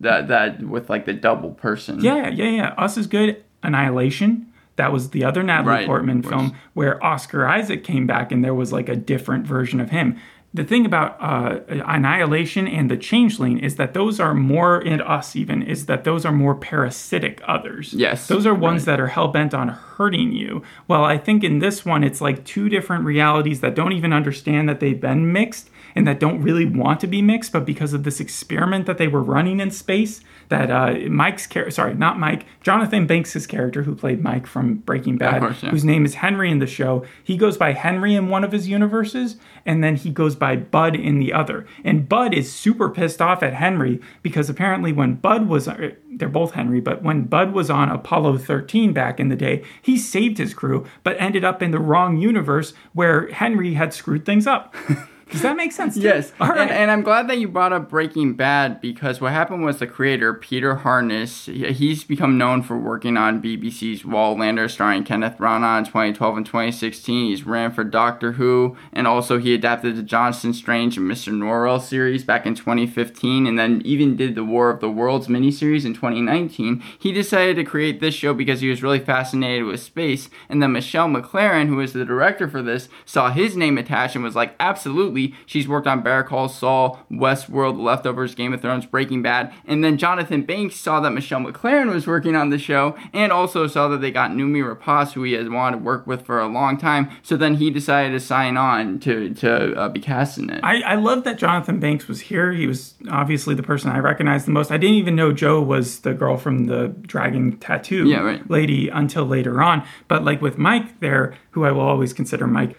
That 0.00 0.28
that 0.28 0.62
with 0.62 0.88
like 0.88 1.04
the 1.04 1.12
double 1.12 1.50
person. 1.50 2.00
Yeah, 2.00 2.28
yeah, 2.28 2.48
yeah. 2.48 2.68
Us 2.78 2.96
is 2.96 3.06
good. 3.06 3.44
Annihilation. 3.62 4.46
That 4.76 4.92
was 4.92 5.10
the 5.10 5.24
other 5.24 5.42
Natalie 5.42 5.68
Right, 5.68 5.86
Portman 5.86 6.22
film 6.22 6.56
where 6.72 7.02
Oscar 7.04 7.46
Isaac 7.46 7.84
came 7.84 8.06
back 8.06 8.32
and 8.32 8.42
there 8.42 8.54
was 8.54 8.72
like 8.72 8.88
a 8.88 8.96
different 8.96 9.46
version 9.46 9.78
of 9.78 9.90
him. 9.90 10.18
The 10.52 10.64
thing 10.64 10.84
about 10.84 11.16
uh, 11.20 11.60
Annihilation 11.68 12.66
and 12.66 12.90
the 12.90 12.96
Changeling 12.96 13.58
is 13.58 13.76
that 13.76 13.94
those 13.94 14.18
are 14.18 14.34
more, 14.34 14.80
and 14.80 15.00
us 15.02 15.36
even, 15.36 15.62
is 15.62 15.86
that 15.86 16.02
those 16.02 16.24
are 16.24 16.32
more 16.32 16.56
parasitic 16.56 17.40
others. 17.46 17.92
Yes, 17.92 18.26
Those 18.26 18.46
are 18.46 18.54
ones 18.54 18.84
that 18.84 18.98
are 18.98 19.06
hell 19.06 19.28
bent 19.28 19.54
on 19.54 19.68
hurting 19.68 20.32
you. 20.32 20.62
Well, 20.88 21.04
I 21.04 21.18
think 21.18 21.44
in 21.44 21.60
this 21.60 21.84
one, 21.84 22.02
it's 22.02 22.20
like 22.20 22.44
two 22.44 22.68
different 22.68 23.04
realities 23.04 23.60
that 23.60 23.76
don't 23.76 23.92
even 23.92 24.12
understand 24.12 24.68
that 24.68 24.80
they've 24.80 25.00
been 25.00 25.32
mixed 25.32 25.70
and 25.94 26.06
that 26.06 26.20
don't 26.20 26.42
really 26.42 26.66
want 26.66 27.00
to 27.00 27.06
be 27.06 27.22
mixed, 27.22 27.52
but 27.52 27.64
because 27.64 27.92
of 27.92 28.04
this 28.04 28.20
experiment 28.20 28.86
that 28.86 28.98
they 28.98 29.08
were 29.08 29.22
running 29.22 29.60
in 29.60 29.70
space, 29.70 30.20
that 30.48 30.70
uh, 30.70 31.08
Mike's 31.08 31.46
character, 31.46 31.70
sorry, 31.70 31.94
not 31.94 32.18
Mike, 32.18 32.44
Jonathan 32.60 33.06
Banks' 33.06 33.46
character, 33.46 33.84
who 33.84 33.94
played 33.94 34.22
Mike 34.22 34.46
from 34.46 34.76
Breaking 34.78 35.16
Bad, 35.16 35.40
course, 35.40 35.62
yeah. 35.62 35.70
whose 35.70 35.84
name 35.84 36.04
is 36.04 36.14
Henry 36.16 36.50
in 36.50 36.58
the 36.58 36.66
show, 36.66 37.04
he 37.22 37.36
goes 37.36 37.56
by 37.56 37.72
Henry 37.72 38.14
in 38.14 38.28
one 38.28 38.44
of 38.44 38.52
his 38.52 38.68
universes, 38.68 39.36
and 39.64 39.82
then 39.82 39.96
he 39.96 40.10
goes 40.10 40.34
by 40.34 40.56
Bud 40.56 40.96
in 40.96 41.18
the 41.18 41.32
other. 41.32 41.66
And 41.84 42.08
Bud 42.08 42.34
is 42.34 42.52
super 42.52 42.90
pissed 42.90 43.22
off 43.22 43.42
at 43.42 43.54
Henry 43.54 44.00
because 44.22 44.50
apparently 44.50 44.92
when 44.92 45.14
Bud 45.14 45.48
was, 45.48 45.68
uh, 45.68 45.92
they're 46.10 46.28
both 46.28 46.52
Henry, 46.52 46.80
but 46.80 47.02
when 47.02 47.24
Bud 47.24 47.52
was 47.52 47.70
on 47.70 47.88
Apollo 47.88 48.38
13 48.38 48.92
back 48.92 49.20
in 49.20 49.28
the 49.28 49.36
day, 49.36 49.62
he 49.80 49.96
saved 49.96 50.38
his 50.38 50.52
crew, 50.52 50.84
but 51.04 51.16
ended 51.20 51.44
up 51.44 51.62
in 51.62 51.70
the 51.70 51.78
wrong 51.78 52.16
universe 52.16 52.72
where 52.92 53.28
Henry 53.28 53.74
had 53.74 53.94
screwed 53.94 54.24
things 54.26 54.46
up. 54.46 54.74
Does 55.30 55.42
that 55.42 55.56
make 55.56 55.72
sense? 55.72 55.96
Yes, 55.96 56.32
All 56.40 56.48
right. 56.48 56.60
and, 56.60 56.70
and 56.70 56.90
I'm 56.90 57.02
glad 57.02 57.28
that 57.28 57.38
you 57.38 57.48
brought 57.48 57.72
up 57.72 57.88
Breaking 57.88 58.34
Bad 58.34 58.80
because 58.80 59.20
what 59.20 59.32
happened 59.32 59.64
was 59.64 59.78
the 59.78 59.86
creator 59.86 60.34
Peter 60.34 60.76
Harness. 60.76 61.46
He's 61.46 62.04
become 62.04 62.36
known 62.38 62.62
for 62.62 62.76
working 62.76 63.16
on 63.16 63.40
BBC's 63.42 64.02
Wallander, 64.02 64.70
starring 64.70 65.04
Kenneth 65.04 65.38
Branagh 65.38 65.78
in 65.78 65.84
2012 65.84 66.36
and 66.36 66.46
2016. 66.46 67.26
He's 67.26 67.44
ran 67.46 67.70
for 67.72 67.84
Doctor 67.84 68.32
Who, 68.32 68.76
and 68.92 69.06
also 69.06 69.38
he 69.38 69.54
adapted 69.54 69.96
the 69.96 70.02
Johnson 70.02 70.52
Strange 70.52 70.96
and 70.96 71.10
Mr. 71.10 71.32
Norrell 71.32 71.80
series 71.80 72.24
back 72.24 72.46
in 72.46 72.54
2015, 72.54 73.46
and 73.46 73.58
then 73.58 73.82
even 73.84 74.16
did 74.16 74.34
the 74.34 74.44
War 74.44 74.70
of 74.70 74.80
the 74.80 74.90
Worlds 74.90 75.28
miniseries 75.28 75.84
in 75.84 75.94
2019. 75.94 76.82
He 76.98 77.12
decided 77.12 77.56
to 77.56 77.64
create 77.64 78.00
this 78.00 78.14
show 78.14 78.34
because 78.34 78.60
he 78.60 78.68
was 78.68 78.82
really 78.82 78.98
fascinated 78.98 79.64
with 79.64 79.80
space, 79.80 80.28
and 80.48 80.62
then 80.62 80.72
Michelle 80.72 81.08
MacLaren, 81.08 81.68
who 81.68 81.80
is 81.80 81.92
the 81.92 82.04
director 82.04 82.48
for 82.48 82.62
this, 82.62 82.88
saw 83.04 83.30
his 83.30 83.56
name 83.56 83.78
attached 83.78 84.14
and 84.14 84.24
was 84.24 84.34
like, 84.36 84.54
absolutely. 84.58 85.19
She's 85.46 85.68
worked 85.68 85.86
on 85.86 86.02
Better 86.02 86.22
Call 86.22 86.48
Saul, 86.48 87.00
Westworld, 87.10 87.78
Leftovers, 87.80 88.34
Game 88.34 88.52
of 88.52 88.60
Thrones, 88.60 88.86
Breaking 88.86 89.22
Bad. 89.22 89.52
And 89.66 89.82
then 89.84 89.98
Jonathan 89.98 90.42
Banks 90.42 90.76
saw 90.76 91.00
that 91.00 91.10
Michelle 91.12 91.40
MacLaren 91.40 91.92
was 91.92 92.06
working 92.06 92.34
on 92.36 92.50
the 92.50 92.58
show 92.58 92.96
and 93.12 93.32
also 93.32 93.66
saw 93.66 93.88
that 93.88 94.00
they 94.00 94.10
got 94.10 94.30
Noomi 94.30 94.62
Rapace, 94.62 95.12
who 95.12 95.22
he 95.22 95.32
has 95.34 95.48
wanted 95.48 95.78
to 95.78 95.82
work 95.82 96.06
with 96.06 96.22
for 96.24 96.40
a 96.40 96.46
long 96.48 96.78
time. 96.78 97.10
So 97.22 97.36
then 97.36 97.56
he 97.56 97.70
decided 97.70 98.12
to 98.12 98.20
sign 98.20 98.56
on 98.56 98.98
to, 99.00 99.34
to 99.34 99.74
uh, 99.74 99.88
be 99.88 100.00
cast 100.00 100.38
in 100.38 100.50
it. 100.50 100.60
I, 100.62 100.80
I 100.82 100.94
love 100.96 101.24
that 101.24 101.38
Jonathan 101.38 101.78
Banks 101.80 102.08
was 102.08 102.20
here. 102.22 102.52
He 102.52 102.66
was 102.66 102.94
obviously 103.10 103.54
the 103.54 103.62
person 103.62 103.90
I 103.90 103.98
recognized 103.98 104.46
the 104.46 104.52
most. 104.52 104.70
I 104.70 104.76
didn't 104.78 104.96
even 104.96 105.16
know 105.16 105.32
Joe 105.32 105.60
was 105.60 106.00
the 106.00 106.14
girl 106.14 106.36
from 106.36 106.66
the 106.66 106.88
dragon 106.88 107.58
tattoo 107.58 108.08
Yeah, 108.08 108.20
right. 108.20 108.50
lady 108.50 108.88
until 108.88 109.24
later 109.24 109.62
on. 109.62 109.84
But 110.08 110.24
like 110.24 110.40
with 110.42 110.58
Mike 110.58 111.00
there, 111.00 111.34
who 111.52 111.64
I 111.64 111.72
will 111.72 111.80
always 111.82 112.12
consider 112.12 112.46
Mike, 112.46 112.76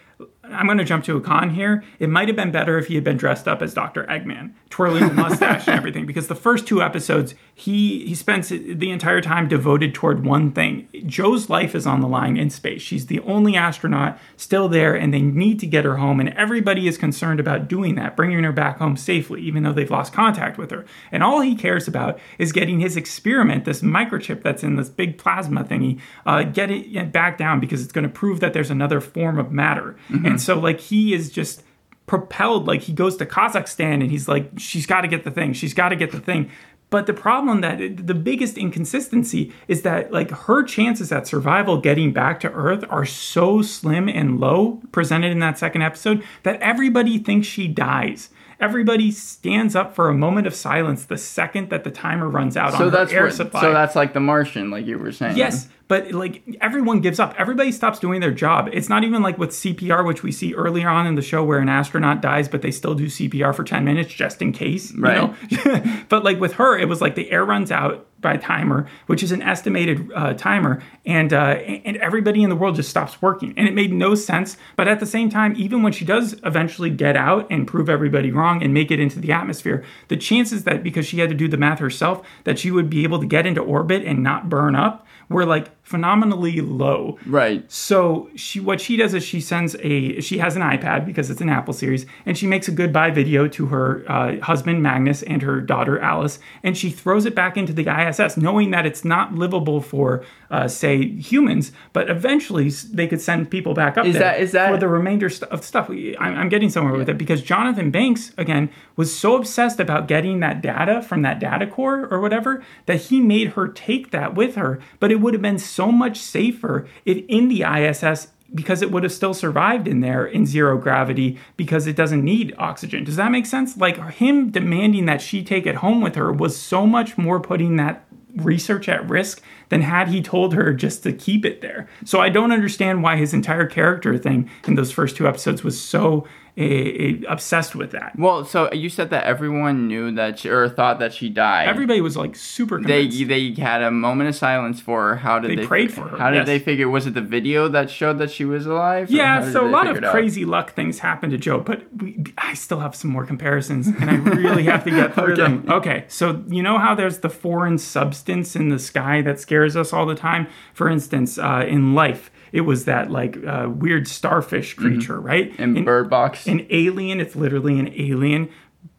I'm 0.52 0.66
going 0.66 0.78
to 0.78 0.84
jump 0.84 1.04
to 1.04 1.16
a 1.16 1.20
con 1.20 1.50
here. 1.50 1.82
It 1.98 2.08
might 2.08 2.28
have 2.28 2.36
been 2.36 2.50
better 2.50 2.78
if 2.78 2.86
he 2.86 2.94
had 2.94 3.04
been 3.04 3.16
dressed 3.16 3.48
up 3.48 3.62
as 3.62 3.74
Dr. 3.74 4.04
Eggman, 4.04 4.52
twirling 4.70 5.08
the 5.08 5.14
mustache 5.14 5.66
and 5.66 5.76
everything, 5.76 6.06
because 6.06 6.28
the 6.28 6.34
first 6.34 6.66
two 6.66 6.82
episodes, 6.82 7.34
he 7.54 8.06
he 8.06 8.14
spends 8.14 8.48
the 8.48 8.90
entire 8.90 9.20
time 9.20 9.48
devoted 9.48 9.94
toward 9.94 10.24
one 10.24 10.52
thing. 10.52 10.88
Joe's 11.06 11.48
life 11.48 11.74
is 11.74 11.86
on 11.86 12.00
the 12.00 12.08
line 12.08 12.36
in 12.36 12.50
space. 12.50 12.82
She's 12.82 13.06
the 13.06 13.20
only 13.20 13.56
astronaut 13.56 14.18
still 14.36 14.68
there, 14.68 14.94
and 14.94 15.12
they 15.12 15.22
need 15.22 15.60
to 15.60 15.66
get 15.66 15.84
her 15.84 15.96
home. 15.96 16.20
And 16.20 16.30
everybody 16.30 16.86
is 16.86 16.98
concerned 16.98 17.40
about 17.40 17.68
doing 17.68 17.94
that, 17.96 18.16
bringing 18.16 18.42
her 18.44 18.52
back 18.52 18.78
home 18.78 18.96
safely, 18.96 19.40
even 19.42 19.62
though 19.62 19.72
they've 19.72 19.90
lost 19.90 20.12
contact 20.12 20.58
with 20.58 20.70
her. 20.70 20.84
And 21.10 21.22
all 21.22 21.40
he 21.40 21.54
cares 21.54 21.88
about 21.88 22.18
is 22.38 22.52
getting 22.52 22.80
his 22.80 22.96
experiment, 22.96 23.64
this 23.64 23.82
microchip 23.82 24.42
that's 24.42 24.62
in 24.62 24.76
this 24.76 24.88
big 24.88 25.18
plasma 25.18 25.64
thingy, 25.64 26.00
uh, 26.26 26.42
get 26.42 26.70
it 26.70 27.12
back 27.12 27.38
down 27.38 27.60
because 27.60 27.82
it's 27.82 27.92
going 27.92 28.06
to 28.06 28.10
prove 28.10 28.40
that 28.40 28.52
there's 28.52 28.70
another 28.70 29.00
form 29.00 29.38
of 29.38 29.52
matter. 29.52 29.96
And 30.26 30.40
so, 30.42 30.58
like, 30.58 30.80
he 30.80 31.14
is 31.14 31.30
just 31.30 31.62
propelled 32.06 32.66
like 32.66 32.82
he 32.82 32.92
goes 32.92 33.16
to 33.16 33.24
Kazakhstan 33.24 34.02
and 34.02 34.10
he's 34.10 34.28
like 34.28 34.50
she's 34.58 34.86
got 34.86 35.02
to 35.02 35.08
get 35.08 35.24
the 35.24 35.30
thing 35.30 35.52
she's 35.52 35.72
got 35.72 35.90
to 35.90 35.96
get 35.96 36.10
the 36.10 36.20
thing. 36.20 36.50
But 36.90 37.06
the 37.06 37.14
problem 37.14 37.62
that 37.62 38.06
the 38.06 38.14
biggest 38.14 38.58
inconsistency 38.58 39.50
is 39.66 39.80
that 39.80 40.12
like 40.12 40.30
her 40.30 40.62
chances 40.62 41.10
at 41.10 41.26
survival 41.26 41.80
getting 41.80 42.12
back 42.12 42.38
to 42.40 42.52
earth 42.52 42.84
are 42.90 43.06
so 43.06 43.62
slim 43.62 44.10
and 44.10 44.38
low 44.38 44.82
presented 44.92 45.32
in 45.32 45.38
that 45.38 45.58
second 45.58 45.80
episode 45.80 46.22
that 46.42 46.60
everybody 46.60 47.18
thinks 47.18 47.46
she 47.46 47.66
dies 47.66 48.28
everybody 48.62 49.10
stands 49.10 49.76
up 49.76 49.94
for 49.94 50.08
a 50.08 50.14
moment 50.14 50.46
of 50.46 50.54
silence 50.54 51.04
the 51.04 51.18
second 51.18 51.68
that 51.70 51.84
the 51.84 51.90
timer 51.90 52.28
runs 52.28 52.56
out 52.56 52.72
so 52.72 52.84
on 52.86 52.90
that's 52.90 53.12
air 53.12 53.24
what, 53.24 53.34
supply 53.34 53.60
so 53.60 53.72
that's 53.72 53.94
like 53.96 54.14
the 54.14 54.20
Martian, 54.20 54.70
like 54.70 54.86
you 54.86 54.96
were 54.98 55.12
saying. 55.12 55.36
Yes, 55.36 55.68
but 55.88 56.12
like 56.12 56.42
everyone 56.62 57.00
gives 57.00 57.18
up. 57.18 57.34
Everybody 57.36 57.70
stops 57.72 57.98
doing 57.98 58.20
their 58.20 58.30
job. 58.30 58.70
It's 58.72 58.88
not 58.88 59.04
even 59.04 59.20
like 59.22 59.36
with 59.36 59.50
CPR, 59.50 60.06
which 60.06 60.22
we 60.22 60.32
see 60.32 60.54
earlier 60.54 60.88
on 60.88 61.06
in 61.06 61.16
the 61.16 61.22
show 61.22 61.44
where 61.44 61.58
an 61.58 61.68
astronaut 61.68 62.22
dies, 62.22 62.48
but 62.48 62.62
they 62.62 62.70
still 62.70 62.94
do 62.94 63.06
CPR 63.06 63.54
for 63.54 63.64
10 63.64 63.84
minutes 63.84 64.14
just 64.14 64.40
in 64.40 64.52
case. 64.52 64.92
You 64.92 65.02
Right. 65.02 65.16
know? 65.52 66.04
but 66.08 66.24
like 66.24 66.40
with 66.40 66.54
her, 66.54 66.78
it 66.78 66.88
was 66.88 67.00
like 67.02 67.14
the 67.14 67.30
air 67.30 67.44
runs 67.44 67.70
out 67.70 68.06
by 68.22 68.36
timer, 68.36 68.88
which 69.06 69.22
is 69.22 69.32
an 69.32 69.42
estimated 69.42 70.10
uh, 70.14 70.32
timer, 70.34 70.82
and 71.04 71.32
uh, 71.32 71.58
and 71.84 71.96
everybody 71.98 72.42
in 72.42 72.48
the 72.48 72.56
world 72.56 72.76
just 72.76 72.88
stops 72.88 73.20
working, 73.20 73.52
and 73.56 73.68
it 73.68 73.74
made 73.74 73.92
no 73.92 74.14
sense. 74.14 74.56
But 74.76 74.88
at 74.88 75.00
the 75.00 75.06
same 75.06 75.28
time, 75.28 75.54
even 75.56 75.82
when 75.82 75.92
she 75.92 76.04
does 76.04 76.34
eventually 76.44 76.90
get 76.90 77.16
out 77.16 77.46
and 77.50 77.66
prove 77.66 77.90
everybody 77.90 78.30
wrong 78.30 78.62
and 78.62 78.72
make 78.72 78.90
it 78.90 79.00
into 79.00 79.20
the 79.20 79.32
atmosphere, 79.32 79.84
the 80.08 80.16
chances 80.16 80.64
that 80.64 80.82
because 80.82 81.06
she 81.06 81.18
had 81.18 81.28
to 81.28 81.34
do 81.34 81.48
the 81.48 81.56
math 81.56 81.80
herself 81.80 82.26
that 82.44 82.58
she 82.58 82.70
would 82.70 82.88
be 82.88 83.02
able 83.02 83.20
to 83.20 83.26
get 83.26 83.44
into 83.44 83.60
orbit 83.60 84.04
and 84.04 84.22
not 84.22 84.48
burn 84.48 84.74
up 84.74 85.06
were 85.32 85.44
like 85.46 85.70
phenomenally 85.82 86.60
low. 86.60 87.18
Right. 87.26 87.70
So 87.70 88.30
she 88.36 88.60
what 88.60 88.80
she 88.80 88.96
does 88.96 89.12
is 89.14 89.22
she 89.24 89.40
sends 89.40 89.74
a 89.80 90.20
she 90.20 90.38
has 90.38 90.56
an 90.56 90.62
iPad 90.62 91.04
because 91.04 91.28
it's 91.30 91.40
an 91.40 91.48
Apple 91.48 91.74
series 91.74 92.06
and 92.24 92.36
she 92.38 92.46
makes 92.46 92.68
a 92.68 92.72
goodbye 92.72 93.10
video 93.10 93.46
to 93.48 93.66
her 93.66 94.04
uh, 94.08 94.38
husband 94.40 94.82
Magnus 94.82 95.22
and 95.22 95.42
her 95.42 95.60
daughter 95.60 95.98
Alice 95.98 96.38
and 96.62 96.78
she 96.78 96.90
throws 96.90 97.26
it 97.26 97.34
back 97.34 97.56
into 97.56 97.72
the 97.72 97.86
ISS 97.88 98.36
knowing 98.36 98.70
that 98.70 98.86
it's 98.86 99.04
not 99.04 99.34
livable 99.34 99.80
for 99.80 100.24
uh, 100.50 100.68
say 100.68 101.08
humans 101.18 101.72
but 101.92 102.08
eventually 102.08 102.68
they 102.70 103.06
could 103.06 103.20
send 103.20 103.50
people 103.50 103.74
back 103.74 103.98
up 103.98 104.06
Is 104.06 104.14
there 104.14 104.22
that- 104.22 104.40
is 104.40 104.52
that- 104.52 104.70
for 104.70 104.78
the 104.78 104.88
remainder 104.88 105.30
of 105.50 105.64
stuff. 105.64 105.90
I'm, 105.90 106.16
I'm 106.20 106.48
getting 106.48 106.70
somewhere 106.70 106.94
with 106.94 107.08
it 107.08 107.18
because 107.18 107.42
Jonathan 107.42 107.90
Banks 107.90 108.32
again 108.38 108.70
was 108.96 109.14
so 109.16 109.36
obsessed 109.36 109.78
about 109.80 110.08
getting 110.08 110.40
that 110.40 110.62
data 110.62 111.02
from 111.02 111.22
that 111.22 111.38
data 111.40 111.66
core 111.66 112.06
or 112.10 112.20
whatever 112.20 112.62
that 112.86 113.00
he 113.02 113.20
made 113.20 113.48
her 113.48 113.68
take 113.68 114.10
that 114.10 114.34
with 114.34 114.54
her. 114.56 114.80
But 115.00 115.10
it 115.10 115.20
would 115.22 115.34
have 115.34 115.42
been 115.42 115.58
so 115.58 115.90
much 115.90 116.18
safer 116.18 116.86
if 117.04 117.24
in 117.28 117.48
the 117.48 117.62
ISS 117.62 118.28
because 118.54 118.82
it 118.82 118.90
would 118.90 119.02
have 119.02 119.12
still 119.12 119.34
survived 119.34 119.88
in 119.88 120.00
there 120.00 120.26
in 120.26 120.44
zero 120.44 120.76
gravity 120.76 121.38
because 121.56 121.86
it 121.86 121.96
doesn't 121.96 122.22
need 122.22 122.54
oxygen. 122.58 123.04
Does 123.04 123.16
that 123.16 123.30
make 123.30 123.46
sense? 123.46 123.76
Like 123.76 123.96
him 124.14 124.50
demanding 124.50 125.06
that 125.06 125.22
she 125.22 125.42
take 125.42 125.66
it 125.66 125.76
home 125.76 126.00
with 126.00 126.16
her 126.16 126.32
was 126.32 126.56
so 126.56 126.86
much 126.86 127.16
more 127.16 127.40
putting 127.40 127.76
that 127.76 128.04
research 128.36 128.88
at 128.88 129.08
risk 129.08 129.42
than 129.68 129.82
had 129.82 130.08
he 130.08 130.22
told 130.22 130.54
her 130.54 130.72
just 130.72 131.02
to 131.02 131.12
keep 131.12 131.44
it 131.44 131.60
there. 131.60 131.88
So 132.04 132.20
I 132.20 132.28
don't 132.28 132.52
understand 132.52 133.02
why 133.02 133.16
his 133.16 133.34
entire 133.34 133.66
character 133.66 134.16
thing 134.18 134.50
in 134.66 134.74
those 134.74 134.92
first 134.92 135.16
two 135.16 135.28
episodes 135.28 135.62
was 135.62 135.80
so 135.80 136.26
eh, 136.56 136.62
eh, 136.64 137.12
obsessed 137.28 137.74
with 137.74 137.92
that. 137.92 138.12
Well, 138.18 138.44
so 138.44 138.72
you 138.72 138.88
said 138.88 139.10
that 139.10 139.24
everyone 139.24 139.88
knew 139.88 140.10
that 140.12 140.38
she, 140.40 140.48
or 140.50 140.68
thought 140.68 140.98
that 140.98 141.12
she 141.14 141.28
died. 141.28 141.68
Everybody 141.68 142.00
was 142.00 142.16
like 142.16 142.36
super 142.36 142.80
they 142.80 143.08
convinced. 143.08 143.28
they 143.28 143.52
had 143.62 143.82
a 143.82 143.90
moment 143.90 144.28
of 144.28 144.36
silence 144.36 144.80
for 144.80 145.08
her. 145.10 145.16
How 145.16 145.38
did 145.38 145.50
They 145.50 145.56
they, 145.56 145.66
prayed 145.66 145.92
fi- 145.92 146.02
for 146.02 146.08
her, 146.08 146.16
How 146.18 146.30
did 146.30 146.38
yes. 146.38 146.46
they 146.46 146.58
figure? 146.58 146.88
Was 146.88 147.06
it 147.06 147.14
the 147.14 147.20
video 147.22 147.68
that 147.68 147.90
showed 147.90 148.18
that 148.18 148.30
she 148.30 148.44
was 148.44 148.66
alive? 148.66 149.10
yeah, 149.10 149.50
so 149.50 149.66
a 149.66 149.70
lot 149.70 149.86
of 149.86 150.02
crazy 150.10 150.44
luck 150.44 150.72
things 150.74 150.98
happened 150.98 151.32
to 151.32 151.38
Joe, 151.38 151.60
but 151.60 151.82
we, 151.96 152.22
I 152.38 152.54
still 152.54 152.80
have 152.80 152.94
some 152.94 153.10
more 153.10 153.24
comparisons, 153.26 153.86
and 153.88 154.10
I 154.10 154.14
really 154.16 154.64
have 154.64 154.84
to 154.84 154.90
get 154.90 155.14
through 155.14 155.32
Okay. 155.32 155.42
them. 155.42 155.64
Okay, 155.68 156.04
so 156.08 156.42
you 156.48 156.62
know 156.62 156.78
how 156.78 156.94
there's 156.94 157.20
the 157.20 157.30
foreign 157.30 157.78
substance 157.78 158.54
in 158.56 158.68
the 158.68 158.78
sky 158.78 159.22
that 159.22 159.40
scares 159.40 159.76
us 159.76 159.92
all 159.92 160.06
the 160.06 160.14
time? 160.14 160.46
For 160.74 160.88
instance, 160.88 161.38
uh, 161.38 161.64
in 161.66 161.94
life, 161.94 162.30
it 162.52 162.62
was 162.62 162.84
that 162.84 163.10
like 163.10 163.38
uh, 163.46 163.68
weird 163.70 164.06
starfish 164.08 164.74
creature, 164.74 165.18
right? 165.20 165.58
in 165.58 165.76
In- 165.76 165.84
Bird 165.84 166.10
Box. 166.10 166.41
An 166.46 166.66
alien 166.70 167.20
it's 167.20 167.36
literally 167.36 167.78
an 167.78 167.92
alien 167.96 168.48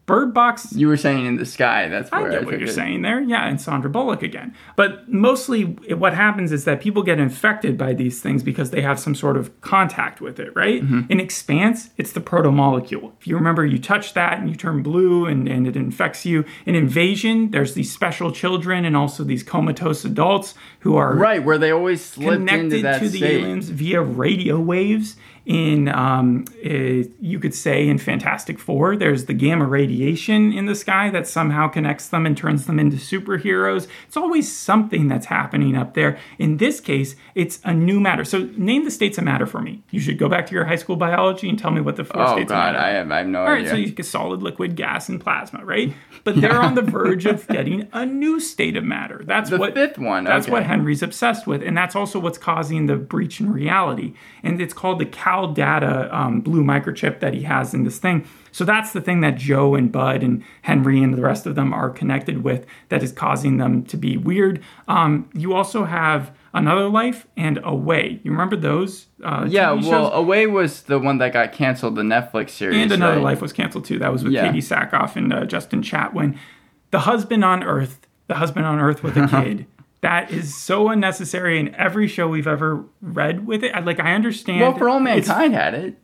Bird 0.06 0.34
Box 0.34 0.70
You 0.74 0.88
were 0.88 0.98
saying 0.98 1.24
in 1.24 1.36
the 1.36 1.46
sky. 1.46 1.88
That's 1.88 2.12
I 2.12 2.28
get 2.28 2.42
I 2.42 2.44
what 2.44 2.58
you're 2.60 2.68
it. 2.68 2.74
saying 2.74 3.00
there. 3.00 3.22
Yeah, 3.22 3.46
and 3.48 3.58
Sandra 3.58 3.88
Bullock 3.88 4.22
again. 4.22 4.54
But 4.76 5.08
mostly 5.10 5.62
what 5.62 6.12
happens 6.12 6.52
is 6.52 6.64
that 6.66 6.82
people 6.82 7.02
get 7.02 7.18
infected 7.18 7.78
by 7.78 7.94
these 7.94 8.20
things 8.20 8.42
because 8.42 8.70
they 8.70 8.82
have 8.82 9.00
some 9.00 9.14
sort 9.14 9.38
of 9.38 9.58
contact 9.62 10.20
with 10.20 10.38
it, 10.38 10.54
right? 10.54 10.82
Mm-hmm. 10.82 11.10
In 11.10 11.20
Expanse, 11.20 11.88
it's 11.96 12.12
the 12.12 12.20
protomolecule. 12.20 13.12
If 13.18 13.26
you 13.26 13.34
remember, 13.34 13.64
you 13.64 13.78
touch 13.78 14.12
that 14.12 14.38
and 14.38 14.50
you 14.50 14.56
turn 14.56 14.82
blue 14.82 15.24
and, 15.24 15.48
and 15.48 15.66
it 15.66 15.74
infects 15.74 16.26
you. 16.26 16.44
In 16.66 16.74
Invasion, 16.74 17.50
there's 17.50 17.72
these 17.72 17.90
special 17.90 18.30
children 18.30 18.84
and 18.84 18.94
also 18.98 19.24
these 19.24 19.42
comatose 19.42 20.04
adults 20.04 20.52
who 20.80 20.96
are 20.96 21.14
Right, 21.14 21.42
where 21.42 21.56
they 21.56 21.70
always 21.70 22.04
slipped 22.04 22.42
into 22.42 22.46
connected 22.52 22.84
that 22.84 22.98
to 22.98 23.08
the 23.08 23.18
state. 23.18 23.40
aliens 23.40 23.70
via 23.70 24.02
radio 24.02 24.60
waves. 24.60 25.16
In 25.46 25.88
um, 25.88 26.46
you 26.62 27.38
could 27.38 27.54
say 27.54 27.86
in 27.86 27.98
Fantastic 27.98 28.58
Four, 28.58 28.96
there's 28.96 29.26
the 29.26 29.34
gamma 29.34 29.66
radiation 29.66 30.52
in 30.52 30.64
the 30.64 30.74
sky 30.74 31.10
that 31.10 31.26
somehow 31.26 31.68
connects 31.68 32.08
them 32.08 32.24
and 32.24 32.34
turns 32.34 32.64
them 32.66 32.78
into 32.80 32.96
superheroes. 32.96 33.86
It's 34.06 34.16
always 34.16 34.50
something 34.50 35.06
that's 35.08 35.26
happening 35.26 35.76
up 35.76 35.92
there. 35.92 36.18
In 36.38 36.56
this 36.56 36.80
case, 36.80 37.14
it's 37.34 37.60
a 37.62 37.74
new 37.74 38.00
matter. 38.00 38.24
So 38.24 38.48
name 38.56 38.84
the 38.86 38.90
states 38.90 39.18
of 39.18 39.24
matter 39.24 39.44
for 39.44 39.60
me. 39.60 39.82
You 39.90 40.00
should 40.00 40.16
go 40.18 40.30
back 40.30 40.46
to 40.46 40.54
your 40.54 40.64
high 40.64 40.76
school 40.76 40.96
biology 40.96 41.48
and 41.50 41.58
tell 41.58 41.70
me 41.70 41.82
what 41.82 41.96
the 41.96 42.04
four 42.04 42.22
Oh 42.22 42.32
states 42.32 42.50
of 42.50 42.56
god, 42.56 42.72
matter. 42.72 42.78
I 42.78 42.90
have 42.92 43.12
I 43.12 43.18
have 43.18 43.26
no 43.26 43.40
All 43.40 43.46
right, 43.46 43.58
idea. 43.58 43.70
so 43.70 43.76
you 43.76 43.90
get 43.90 44.06
solid, 44.06 44.42
liquid, 44.42 44.76
gas, 44.76 45.10
and 45.10 45.20
plasma, 45.20 45.62
right? 45.62 45.92
But 46.24 46.40
they're 46.40 46.58
on 46.60 46.74
the 46.74 46.82
verge 46.98 47.26
of 47.26 47.46
getting 47.48 47.86
a 47.92 48.06
new 48.06 48.40
state 48.40 48.76
of 48.78 48.84
matter. 48.84 49.22
That's 49.26 49.50
the 49.50 49.58
what 49.58 49.74
fifth 49.74 49.98
one. 49.98 50.24
that's 50.24 50.46
okay. 50.46 50.52
what 50.52 50.64
Henry's 50.64 51.02
obsessed 51.02 51.46
with, 51.46 51.62
and 51.62 51.76
that's 51.76 51.94
also 51.94 52.18
what's 52.18 52.38
causing 52.38 52.86
the 52.86 52.96
breach 52.96 53.40
in 53.40 53.52
reality. 53.52 54.14
And 54.42 54.58
it's 54.60 54.72
called 54.72 54.98
the 55.00 55.06
Cal 55.06 55.33
Data 55.54 56.08
um, 56.16 56.40
blue 56.40 56.62
microchip 56.62 57.20
that 57.20 57.34
he 57.34 57.42
has 57.42 57.74
in 57.74 57.84
this 57.84 57.98
thing. 57.98 58.26
So 58.52 58.64
that's 58.64 58.92
the 58.92 59.00
thing 59.00 59.20
that 59.22 59.36
Joe 59.36 59.74
and 59.74 59.90
Bud 59.90 60.22
and 60.22 60.44
Henry 60.62 61.02
and 61.02 61.12
the 61.14 61.22
rest 61.22 61.44
of 61.46 61.54
them 61.56 61.72
are 61.72 61.90
connected 61.90 62.44
with 62.44 62.64
that 62.88 63.02
is 63.02 63.10
causing 63.12 63.56
them 63.56 63.82
to 63.86 63.96
be 63.96 64.16
weird. 64.16 64.62
Um, 64.86 65.28
you 65.34 65.54
also 65.54 65.84
have 65.84 66.30
Another 66.52 66.88
Life 66.88 67.26
and 67.36 67.58
Away. 67.64 68.20
You 68.22 68.30
remember 68.30 68.54
those? 68.56 69.06
Uh, 69.24 69.46
Yeah, 69.48 69.72
well? 69.72 70.12
Away 70.12 70.46
was 70.46 70.82
the 70.82 71.00
one 71.00 71.18
that 71.18 71.32
got 71.32 71.52
canceled, 71.52 71.96
the 71.96 72.02
Netflix 72.02 72.50
series. 72.50 72.80
And 72.80 72.92
Another 72.92 73.16
right? 73.16 73.24
Life 73.24 73.42
was 73.42 73.52
canceled 73.52 73.84
too. 73.86 73.98
That 73.98 74.12
was 74.12 74.22
with 74.22 74.32
Yeah. 74.32 74.52
Katee 74.52 74.58
Sackhoff 74.58 75.16
and 75.16 75.32
uh, 75.32 75.44
Justin 75.46 75.82
Chatwin. 75.82 76.38
The 76.92 77.00
husband 77.00 77.44
on 77.44 77.64
Earth, 77.64 78.06
the 78.28 78.36
husband 78.36 78.66
on 78.66 78.78
Earth 78.78 79.02
with 79.02 79.16
a 79.16 79.26
kid. 79.42 79.66
That 80.04 80.30
is 80.30 80.54
so 80.54 80.88
unnecessary 80.88 81.58
in 81.58 81.74
every 81.76 82.06
show 82.06 82.28
we've 82.28 82.46
ever 82.46 82.84
read 83.00 83.46
with 83.46 83.64
it. 83.64 83.74
I, 83.74 83.80
like 83.80 83.98
I 83.98 84.14
understand. 84.14 84.60
Well, 84.60 84.76
For 84.76 84.88
All 84.90 85.00
Mankind 85.00 85.54
had 85.54 85.72
it. 85.72 85.96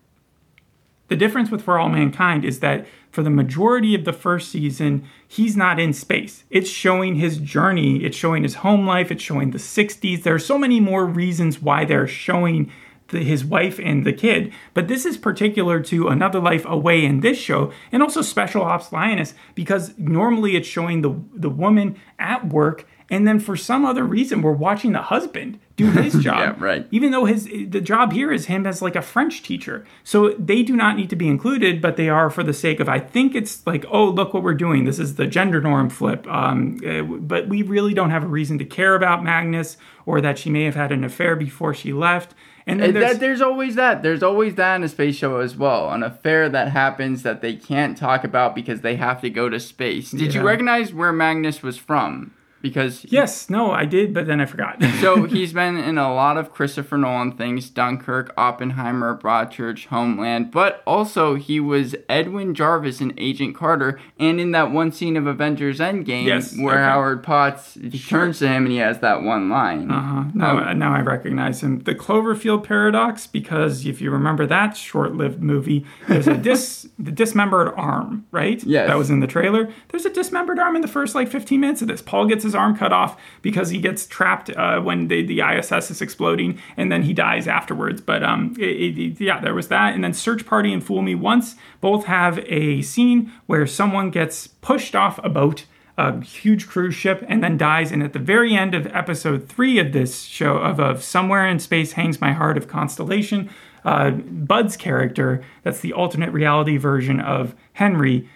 the 1.08 1.16
difference 1.16 1.50
with 1.50 1.60
For 1.62 1.78
All 1.78 1.90
Mankind 1.90 2.44
is 2.44 2.60
that 2.60 2.86
for 3.10 3.22
the 3.22 3.28
majority 3.28 3.94
of 3.94 4.06
the 4.06 4.14
first 4.14 4.50
season, 4.50 5.04
he's 5.28 5.54
not 5.54 5.78
in 5.78 5.92
space. 5.92 6.44
It's 6.48 6.70
showing 6.70 7.16
his 7.16 7.36
journey, 7.36 8.02
it's 8.04 8.16
showing 8.16 8.42
his 8.42 8.54
home 8.56 8.86
life, 8.86 9.10
it's 9.10 9.22
showing 9.22 9.50
the 9.50 9.58
60s. 9.58 10.22
There 10.22 10.34
are 10.34 10.38
so 10.38 10.56
many 10.56 10.80
more 10.80 11.04
reasons 11.04 11.60
why 11.60 11.84
they're 11.84 12.06
showing 12.06 12.72
the, 13.08 13.18
his 13.22 13.44
wife 13.44 13.78
and 13.82 14.06
the 14.06 14.12
kid. 14.14 14.50
But 14.72 14.88
this 14.88 15.04
is 15.04 15.18
particular 15.18 15.80
to 15.80 16.08
Another 16.08 16.40
Life 16.40 16.64
Away 16.64 17.04
in 17.04 17.20
this 17.20 17.36
show, 17.38 17.72
and 17.92 18.02
also 18.02 18.22
Special 18.22 18.62
Ops 18.62 18.92
Lioness, 18.92 19.34
because 19.54 19.92
normally 19.98 20.56
it's 20.56 20.68
showing 20.68 21.02
the, 21.02 21.14
the 21.34 21.50
woman 21.50 21.96
at 22.18 22.48
work. 22.48 22.86
And 23.10 23.26
then 23.26 23.40
for 23.40 23.56
some 23.56 23.84
other 23.84 24.04
reason, 24.04 24.40
we're 24.40 24.52
watching 24.52 24.92
the 24.92 25.02
husband 25.02 25.58
do 25.76 25.90
his 25.90 26.14
job 26.22 26.38
Yeah, 26.38 26.64
right. 26.64 26.86
even 26.92 27.10
though 27.10 27.24
his 27.24 27.44
the 27.44 27.80
job 27.80 28.12
here 28.12 28.30
is 28.32 28.46
him 28.46 28.66
as 28.66 28.80
like 28.80 28.94
a 28.94 29.02
French 29.02 29.42
teacher. 29.42 29.84
So 30.04 30.30
they 30.38 30.62
do 30.62 30.76
not 30.76 30.96
need 30.96 31.10
to 31.10 31.16
be 31.16 31.26
included, 31.26 31.82
but 31.82 31.96
they 31.96 32.08
are 32.08 32.30
for 32.30 32.44
the 32.44 32.52
sake 32.52 32.78
of 32.78 32.88
I 32.88 33.00
think 33.00 33.34
it's 33.34 33.66
like 33.66 33.84
oh 33.90 34.04
look 34.08 34.32
what 34.32 34.44
we're 34.44 34.54
doing. 34.54 34.84
This 34.84 35.00
is 35.00 35.16
the 35.16 35.26
gender 35.26 35.60
norm 35.60 35.90
flip. 35.90 36.26
Um, 36.28 36.78
uh, 36.86 37.02
but 37.02 37.48
we 37.48 37.62
really 37.62 37.94
don't 37.94 38.10
have 38.10 38.22
a 38.22 38.28
reason 38.28 38.58
to 38.58 38.64
care 38.64 38.94
about 38.94 39.24
Magnus 39.24 39.76
or 40.06 40.20
that 40.20 40.38
she 40.38 40.48
may 40.48 40.62
have 40.64 40.76
had 40.76 40.92
an 40.92 41.02
affair 41.02 41.34
before 41.34 41.74
she 41.74 41.92
left. 41.92 42.34
And 42.66 42.80
there's, 42.80 42.94
that, 42.94 43.20
there's 43.20 43.40
always 43.40 43.74
that. 43.74 44.02
There's 44.02 44.22
always 44.22 44.54
that 44.54 44.76
in 44.76 44.84
a 44.84 44.88
space 44.88 45.16
show 45.16 45.40
as 45.40 45.56
well. 45.56 45.90
An 45.90 46.04
affair 46.04 46.48
that 46.48 46.68
happens 46.68 47.24
that 47.24 47.40
they 47.40 47.56
can't 47.56 47.96
talk 47.96 48.22
about 48.22 48.54
because 48.54 48.82
they 48.82 48.94
have 48.96 49.20
to 49.22 49.30
go 49.30 49.48
to 49.48 49.58
space. 49.58 50.12
Did 50.12 50.34
you 50.34 50.42
recognize 50.42 50.94
where 50.94 51.12
Magnus 51.12 51.62
was 51.62 51.76
from? 51.76 52.32
Because 52.60 53.06
yes, 53.08 53.48
no, 53.48 53.70
I 53.70 53.84
did, 53.84 54.12
but 54.12 54.26
then 54.26 54.40
I 54.40 54.46
forgot. 54.46 54.82
so 55.00 55.24
he's 55.24 55.52
been 55.52 55.76
in 55.76 55.98
a 55.98 56.12
lot 56.12 56.36
of 56.36 56.52
Christopher 56.52 56.98
Nolan 56.98 57.32
things 57.32 57.70
Dunkirk, 57.70 58.32
Oppenheimer, 58.36 59.16
Broadchurch, 59.16 59.86
Homeland, 59.86 60.50
but 60.50 60.82
also 60.86 61.36
he 61.36 61.58
was 61.60 61.94
Edwin 62.08 62.54
Jarvis 62.54 63.00
in 63.00 63.14
Agent 63.18 63.54
Carter 63.54 63.98
and 64.18 64.40
in 64.40 64.50
that 64.52 64.70
one 64.70 64.92
scene 64.92 65.16
of 65.16 65.26
Avengers 65.26 65.78
Endgame 65.78 66.26
Yes, 66.26 66.56
where 66.56 66.74
okay. 66.74 66.84
Howard 66.84 67.22
Potts 67.22 67.78
turns 68.08 68.40
to 68.40 68.48
him 68.48 68.64
and 68.64 68.72
he 68.72 68.78
has 68.78 68.98
that 69.00 69.22
one 69.22 69.48
line. 69.48 69.90
Uh-huh. 69.90 70.24
Now, 70.34 70.72
now 70.72 70.92
I 70.94 71.00
recognize 71.00 71.62
him. 71.62 71.80
The 71.80 71.94
Cloverfield 71.94 72.64
paradox, 72.64 73.26
because 73.26 73.86
if 73.86 74.00
you 74.00 74.10
remember 74.10 74.46
that 74.46 74.76
short-lived 74.76 75.42
movie, 75.42 75.86
there's 76.08 76.28
a 76.28 76.36
dis 76.50 76.88
the 76.98 77.10
dismembered 77.10 77.72
arm, 77.76 78.26
right? 78.30 78.62
Yes. 78.64 78.88
That 78.88 78.98
was 78.98 79.10
in 79.10 79.20
the 79.20 79.26
trailer. 79.26 79.72
There's 79.88 80.04
a 80.04 80.10
dismembered 80.10 80.58
arm 80.58 80.76
in 80.76 80.82
the 80.82 80.88
first 80.88 81.14
like 81.14 81.28
15 81.28 81.60
minutes 81.60 81.82
of 81.82 81.88
this. 81.88 82.02
Paul 82.02 82.26
gets 82.26 82.44
his 82.50 82.54
arm 82.56 82.76
cut 82.76 82.92
off 82.92 83.20
because 83.42 83.70
he 83.70 83.78
gets 83.78 84.06
trapped 84.06 84.50
uh, 84.50 84.80
when 84.80 85.08
the, 85.08 85.40
ISS 85.40 85.90
is 85.90 86.02
exploding, 86.02 86.58
and 86.76 86.90
then 86.90 87.02
he 87.02 87.12
dies 87.12 87.46
afterwards. 87.48 88.00
But 88.00 88.22
um, 88.22 88.54
it, 88.58 88.98
it- 88.98 89.20
yeah, 89.20 89.40
there 89.40 89.54
was 89.54 89.68
that, 89.68 89.94
and 89.94 90.02
then 90.04 90.12
Search 90.14 90.44
Party 90.46 90.72
and 90.72 90.82
Fool 90.84 91.02
Me 91.02 91.14
Once 91.14 91.54
both 91.80 92.06
have 92.06 92.38
a 92.46 92.82
scene 92.82 93.32
where 93.46 93.66
someone 93.66 94.10
gets 94.10 94.46
pushed 94.46 94.94
off 94.94 95.18
a 95.24 95.28
boat 95.28 95.64
a 95.98 96.24
huge 96.24 96.66
cruise 96.66 96.94
ship 96.94 97.22
and 97.28 97.44
then 97.44 97.58
dies. 97.58 97.92
And 97.92 98.02
at 98.02 98.14
the 98.14 98.18
very 98.18 98.54
end 98.54 98.74
of 98.74 98.86
episode 98.86 99.48
three 99.50 99.78
of 99.78 99.92
this 99.92 100.22
show, 100.22 100.56
of, 100.56 100.80
of 100.80 101.02
Somewhere 101.04 101.46
in 101.46 101.58
Space 101.58 101.92
Hangs 101.92 102.22
My 102.22 102.32
Heart 102.32 102.56
of 102.56 102.68
Constellation, 102.68 103.50
uh, 103.84 104.10
Bud's 104.12 104.78
character, 104.78 105.44
that's 105.62 105.80
the 105.80 105.92
alternate 105.92 106.30
reality 106.32 106.78
version 106.78 107.20
of 107.20 107.54
Henry, 107.74 108.26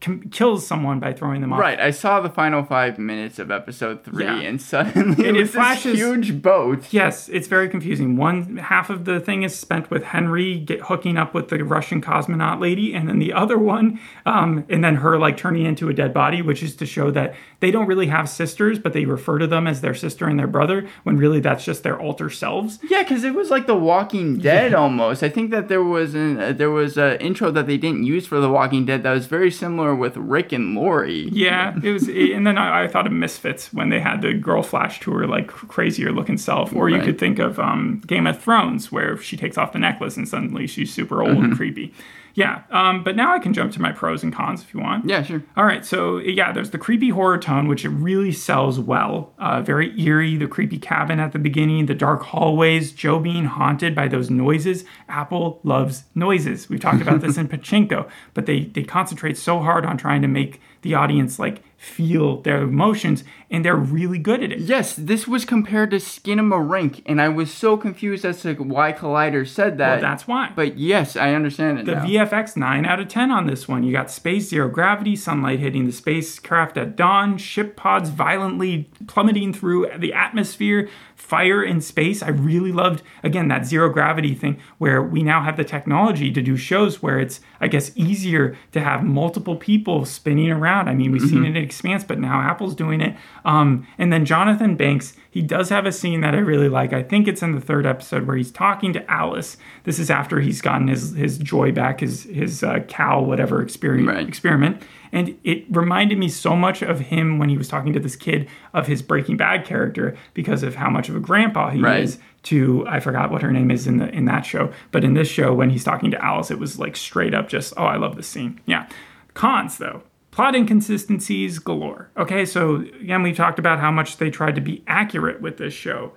com- 0.00 0.20
kills 0.30 0.66
someone 0.66 1.00
by 1.00 1.12
throwing 1.12 1.40
them 1.40 1.52
off. 1.52 1.60
Right, 1.60 1.78
I 1.80 1.90
saw 1.90 2.20
the 2.20 2.28
final 2.30 2.62
five 2.62 2.98
minutes 2.98 3.38
of 3.38 3.50
episode 3.50 4.04
three, 4.04 4.24
Yeah. 4.24 4.38
and 4.40 4.60
suddenly 4.60 5.24
it, 5.24 5.28
And 5.28 5.36
it 5.36 5.48
flashes- 5.50 5.92
this 5.92 6.00
huge 6.00 6.42
boat. 6.42 6.92
Yes, 6.92 7.28
it's 7.28 7.48
very 7.48 7.68
confusing. 7.68 8.16
One 8.16 8.56
half 8.58 8.90
of 8.90 9.04
the 9.04 9.20
thing 9.20 9.42
is 9.42 9.54
spent 9.54 9.90
with 9.90 10.04
Henry 10.04 10.58
get 10.58 10.82
hooking 10.82 11.16
up 11.16 11.34
with 11.34 11.48
the 11.48 11.62
Russian 11.64 12.00
cosmonaut 12.00 12.60
lady, 12.60 12.94
and 12.94 13.08
then 13.08 13.18
the 13.18 13.32
other 13.32 13.58
one, 13.58 13.98
um, 14.26 14.64
and 14.68 14.82
then 14.84 14.96
her 14.96 15.18
like 15.18 15.36
turning 15.36 15.66
into 15.66 15.88
a 15.88 15.94
dead 15.94 16.12
body, 16.14 16.42
which 16.42 16.62
is 16.62 16.74
to 16.76 16.86
show 16.86 17.10
that 17.10 17.34
they 17.60 17.70
don't 17.70 17.86
really 17.86 18.06
have 18.06 18.28
sisters, 18.28 18.78
but 18.78 18.92
they 18.92 19.04
refer 19.04 19.38
to 19.38 19.46
them 19.46 19.66
as 19.66 19.80
their 19.80 19.94
sister 19.94 20.26
and 20.28 20.38
their 20.38 20.46
brother, 20.46 20.86
when 21.02 21.16
really 21.16 21.40
that's 21.40 21.64
just 21.64 21.82
their 21.82 21.98
alter 21.98 22.30
selves. 22.30 22.78
Yeah, 22.88 23.02
because 23.02 23.24
it 23.24 23.34
was 23.34 23.50
like 23.50 23.66
The 23.66 23.74
Walking 23.74 24.38
Dead 24.38 24.74
almost. 24.74 25.22
I 25.22 25.28
think 25.28 25.50
that 25.50 25.68
there 25.68 25.82
was 25.82 26.14
an 26.14 26.38
uh, 26.40 26.52
there 26.52 26.70
was 26.70 26.96
an 26.96 27.16
intro 27.20 27.50
that 27.50 27.66
they 27.66 27.76
didn't 27.76 28.04
use 28.04 28.26
for 28.26 28.40
The 28.40 28.48
Walking 28.50 28.84
Dead 28.84 29.02
that 29.02 29.12
was 29.12 29.26
very 29.26 29.50
similar 29.50 29.87
with 29.94 30.16
Rick 30.16 30.52
and 30.52 30.74
Lori. 30.74 31.28
Yeah, 31.32 31.74
it 31.82 31.90
was, 31.92 32.08
and 32.08 32.46
then 32.46 32.58
I, 32.58 32.84
I 32.84 32.88
thought 32.88 33.06
of 33.06 33.12
Misfits 33.12 33.72
when 33.72 33.88
they 33.88 34.00
had 34.00 34.22
the 34.22 34.34
girl 34.34 34.62
flash 34.62 35.00
to 35.00 35.12
her 35.12 35.26
like 35.26 35.48
crazier 35.48 36.12
looking 36.12 36.38
self, 36.38 36.72
or 36.74 36.88
you 36.88 36.96
Right. 36.96 37.04
could 37.04 37.18
think 37.18 37.38
of 37.38 37.58
um, 37.58 38.02
Game 38.06 38.26
of 38.26 38.40
Thrones 38.40 38.90
where 38.92 39.16
she 39.18 39.36
takes 39.36 39.56
off 39.58 39.72
the 39.72 39.78
necklace 39.78 40.16
and 40.16 40.28
suddenly 40.28 40.66
she's 40.66 40.92
super 40.92 41.22
old 41.22 41.36
and 41.38 41.56
creepy. 41.56 41.92
Yeah, 42.38 42.62
um, 42.70 43.02
but 43.02 43.16
now 43.16 43.34
I 43.34 43.40
can 43.40 43.52
jump 43.52 43.72
to 43.72 43.82
my 43.82 43.90
pros 43.90 44.22
and 44.22 44.32
cons 44.32 44.62
if 44.62 44.72
you 44.72 44.78
want. 44.78 45.08
Yeah, 45.08 45.24
sure. 45.24 45.42
All 45.56 45.64
right, 45.64 45.84
so 45.84 46.18
yeah, 46.18 46.52
there's 46.52 46.70
the 46.70 46.78
creepy 46.78 47.08
horror 47.08 47.36
tone, 47.36 47.66
which 47.66 47.84
it 47.84 47.88
really 47.88 48.30
sells 48.30 48.78
well. 48.78 49.32
Uh, 49.40 49.60
very 49.60 50.00
eerie, 50.00 50.36
the 50.36 50.46
creepy 50.46 50.78
cabin 50.78 51.18
at 51.18 51.32
the 51.32 51.40
beginning, 51.40 51.86
the 51.86 51.96
dark 51.96 52.22
hallways, 52.22 52.92
Joe 52.92 53.18
being 53.18 53.46
haunted 53.46 53.92
by 53.92 54.06
those 54.06 54.30
noises. 54.30 54.84
Apple 55.08 55.58
loves 55.64 56.04
noises. 56.14 56.68
We've 56.68 56.78
talked 56.78 57.02
about 57.02 57.22
this 57.22 57.36
in 57.36 57.48
Pachinko, 57.52 58.08
but 58.34 58.46
they 58.46 58.66
they 58.66 58.84
concentrate 58.84 59.36
so 59.36 59.58
hard 59.58 59.84
on 59.84 59.98
trying 59.98 60.22
to 60.22 60.28
make 60.28 60.60
the 60.88 60.94
audience 60.94 61.38
like 61.38 61.62
feel 61.76 62.42
their 62.42 62.62
emotions, 62.62 63.22
and 63.50 63.64
they're 63.64 63.76
really 63.76 64.18
good 64.18 64.42
at 64.42 64.50
it. 64.50 64.58
Yes, 64.58 64.96
this 64.96 65.28
was 65.28 65.44
compared 65.44 65.90
to 65.92 65.96
Skinamarink, 65.98 66.40
and 66.40 66.52
a 66.52 66.58
Ring*, 66.58 67.02
and 67.06 67.20
I 67.20 67.28
was 67.28 67.54
so 67.54 67.76
confused 67.76 68.24
as 68.24 68.42
to 68.42 68.54
why 68.54 68.92
Collider 68.92 69.46
said 69.46 69.78
that. 69.78 69.92
Well, 69.92 70.00
that's 70.00 70.26
why. 70.26 70.50
but 70.56 70.76
yes, 70.76 71.14
I 71.14 71.34
understand 71.34 71.78
it 71.78 71.86
The 71.86 71.94
now. 71.94 72.04
VFX 72.04 72.56
9 72.56 72.84
out 72.84 72.98
of 72.98 73.06
10 73.06 73.30
on 73.30 73.46
this 73.46 73.68
one. 73.68 73.84
You 73.84 73.92
got 73.92 74.10
space, 74.10 74.48
zero 74.48 74.68
gravity, 74.68 75.14
sunlight 75.14 75.60
hitting 75.60 75.86
the 75.86 75.92
spacecraft 75.92 76.76
at 76.76 76.96
dawn, 76.96 77.38
ship 77.38 77.76
pods 77.76 78.10
violently 78.10 78.90
plummeting 79.06 79.52
through 79.52 79.88
the 79.96 80.12
atmosphere, 80.12 80.88
fire 81.18 81.62
in 81.62 81.80
space. 81.80 82.22
I 82.22 82.28
really 82.28 82.72
loved, 82.72 83.02
again, 83.22 83.48
that 83.48 83.66
zero 83.66 83.90
gravity 83.90 84.34
thing 84.34 84.58
where 84.78 85.02
we 85.02 85.22
now 85.22 85.42
have 85.42 85.56
the 85.56 85.64
technology 85.64 86.30
to 86.32 86.40
do 86.40 86.56
shows 86.56 87.02
where 87.02 87.18
it's, 87.18 87.40
I 87.60 87.68
guess, 87.68 87.90
easier 87.96 88.56
to 88.72 88.80
have 88.80 89.02
multiple 89.02 89.56
people 89.56 90.04
spinning 90.04 90.50
around. 90.50 90.88
I 90.88 90.94
mean, 90.94 91.10
we've 91.12 91.20
seen 91.20 91.44
it 91.44 91.48
in 91.48 91.56
Expanse, 91.56 92.04
but 92.04 92.18
now 92.20 92.40
Apple's 92.40 92.74
doing 92.74 93.00
it. 93.00 93.16
Um, 93.44 93.86
and 93.98 94.12
then 94.12 94.24
Jonathan 94.24 94.76
Banks, 94.76 95.14
he 95.30 95.42
does 95.42 95.68
have 95.68 95.84
a 95.86 95.92
scene 95.92 96.20
that 96.22 96.34
I 96.34 96.38
really 96.38 96.68
like. 96.68 96.92
I 96.92 97.02
think 97.02 97.28
it's 97.28 97.42
in 97.42 97.54
the 97.54 97.60
third 97.60 97.86
episode 97.86 98.26
where 98.26 98.36
he's 98.36 98.50
talking 98.50 98.92
to 98.94 99.10
Alice. 99.10 99.56
This 99.84 99.98
is 99.98 100.10
after 100.10 100.40
he's 100.40 100.60
gotten 100.62 100.88
his 100.88 101.14
his 101.14 101.38
joy 101.38 101.70
back, 101.72 102.00
his 102.00 102.24
his 102.24 102.62
uh, 102.62 102.80
cow 102.88 103.20
whatever 103.22 103.60
experiment 103.62 104.08
Right. 104.08 104.26
experiment, 104.28 104.82
And 105.12 105.36
it 105.44 105.64
reminded 105.70 106.18
me 106.18 106.28
so 106.28 106.56
much 106.56 106.82
of 106.82 107.00
him 107.00 107.38
when 107.38 107.48
he 107.50 107.58
was 107.58 107.68
talking 107.68 107.92
to 107.92 108.00
this 108.00 108.16
kid 108.16 108.48
of 108.72 108.86
his 108.86 109.02
Breaking 109.02 109.36
Bad 109.36 109.64
character 109.64 110.16
because 110.34 110.62
of 110.62 110.76
how 110.76 110.88
much 110.90 111.08
of 111.08 111.16
a 111.16 111.20
grandpa 111.20 111.70
he 111.70 111.80
Right. 111.80 112.00
is 112.02 112.18
to 112.44 112.86
I 112.88 113.00
forgot 113.00 113.30
what 113.30 113.42
her 113.42 113.52
name 113.52 113.70
is 113.70 113.86
in 113.86 113.98
the 113.98 114.08
in 114.14 114.24
that 114.26 114.46
show, 114.46 114.72
but 114.92 115.04
in 115.04 115.14
this 115.14 115.28
show 115.28 115.52
when 115.52 115.70
he's 115.70 115.84
talking 115.84 116.10
to 116.10 116.24
Alice, 116.24 116.50
it 116.50 116.58
was 116.58 116.78
like 116.78 116.96
straight 116.96 117.34
up 117.34 117.48
just 117.48 117.74
oh 117.76 117.84
I 117.84 117.96
love 117.96 118.16
this 118.16 118.28
scene. 118.28 118.60
Yeah. 118.66 118.86
Cons 119.34 119.78
though. 119.78 120.02
Plot 120.38 120.54
inconsistencies 120.54 121.58
galore. 121.58 122.10
Okay, 122.16 122.44
so 122.44 122.76
again, 122.76 123.24
we 123.24 123.32
talked 123.32 123.58
about 123.58 123.80
how 123.80 123.90
much 123.90 124.18
they 124.18 124.30
tried 124.30 124.54
to 124.54 124.60
be 124.60 124.84
accurate 124.86 125.40
with 125.40 125.56
this 125.56 125.74
show. 125.74 126.12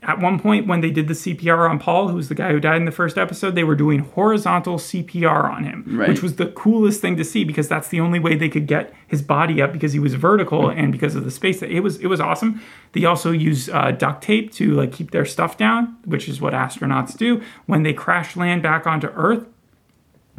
At 0.00 0.20
one 0.20 0.38
point, 0.38 0.68
when 0.68 0.80
they 0.80 0.92
did 0.92 1.08
the 1.08 1.14
CPR 1.14 1.68
on 1.68 1.80
Paul, 1.80 2.06
who's 2.06 2.28
the 2.28 2.36
guy 2.36 2.52
who 2.52 2.60
died 2.60 2.76
in 2.76 2.84
the 2.84 2.92
first 2.92 3.18
episode, 3.18 3.56
they 3.56 3.64
were 3.64 3.74
doing 3.74 3.98
horizontal 3.98 4.76
CPR 4.78 5.50
on 5.52 5.64
him, 5.64 5.82
Right. 5.88 6.08
which 6.08 6.22
was 6.22 6.36
the 6.36 6.46
coolest 6.46 7.00
thing 7.00 7.16
to 7.16 7.24
see 7.24 7.42
because 7.42 7.66
that's 7.66 7.88
the 7.88 7.98
only 7.98 8.20
way 8.20 8.36
they 8.36 8.48
could 8.48 8.68
get 8.68 8.94
his 9.08 9.22
body 9.22 9.60
up 9.60 9.72
because 9.72 9.92
he 9.92 9.98
was 9.98 10.14
vertical 10.14 10.68
and 10.68 10.92
because 10.92 11.16
of 11.16 11.24
the 11.24 11.30
space. 11.32 11.58
That 11.58 11.72
it 11.72 11.80
was 11.80 11.96
it 11.96 12.06
was 12.06 12.20
awesome. 12.20 12.62
They 12.92 13.06
also 13.06 13.32
use 13.32 13.68
uh, 13.70 13.90
duct 13.90 14.22
tape 14.22 14.52
to 14.52 14.70
like 14.74 14.92
keep 14.92 15.10
their 15.10 15.24
stuff 15.24 15.56
down, 15.56 15.96
which 16.04 16.28
is 16.28 16.40
what 16.40 16.52
astronauts 16.52 17.16
do 17.18 17.42
when 17.66 17.82
they 17.82 17.92
crash 17.92 18.36
land 18.36 18.62
back 18.62 18.86
onto 18.86 19.08
Earth 19.08 19.48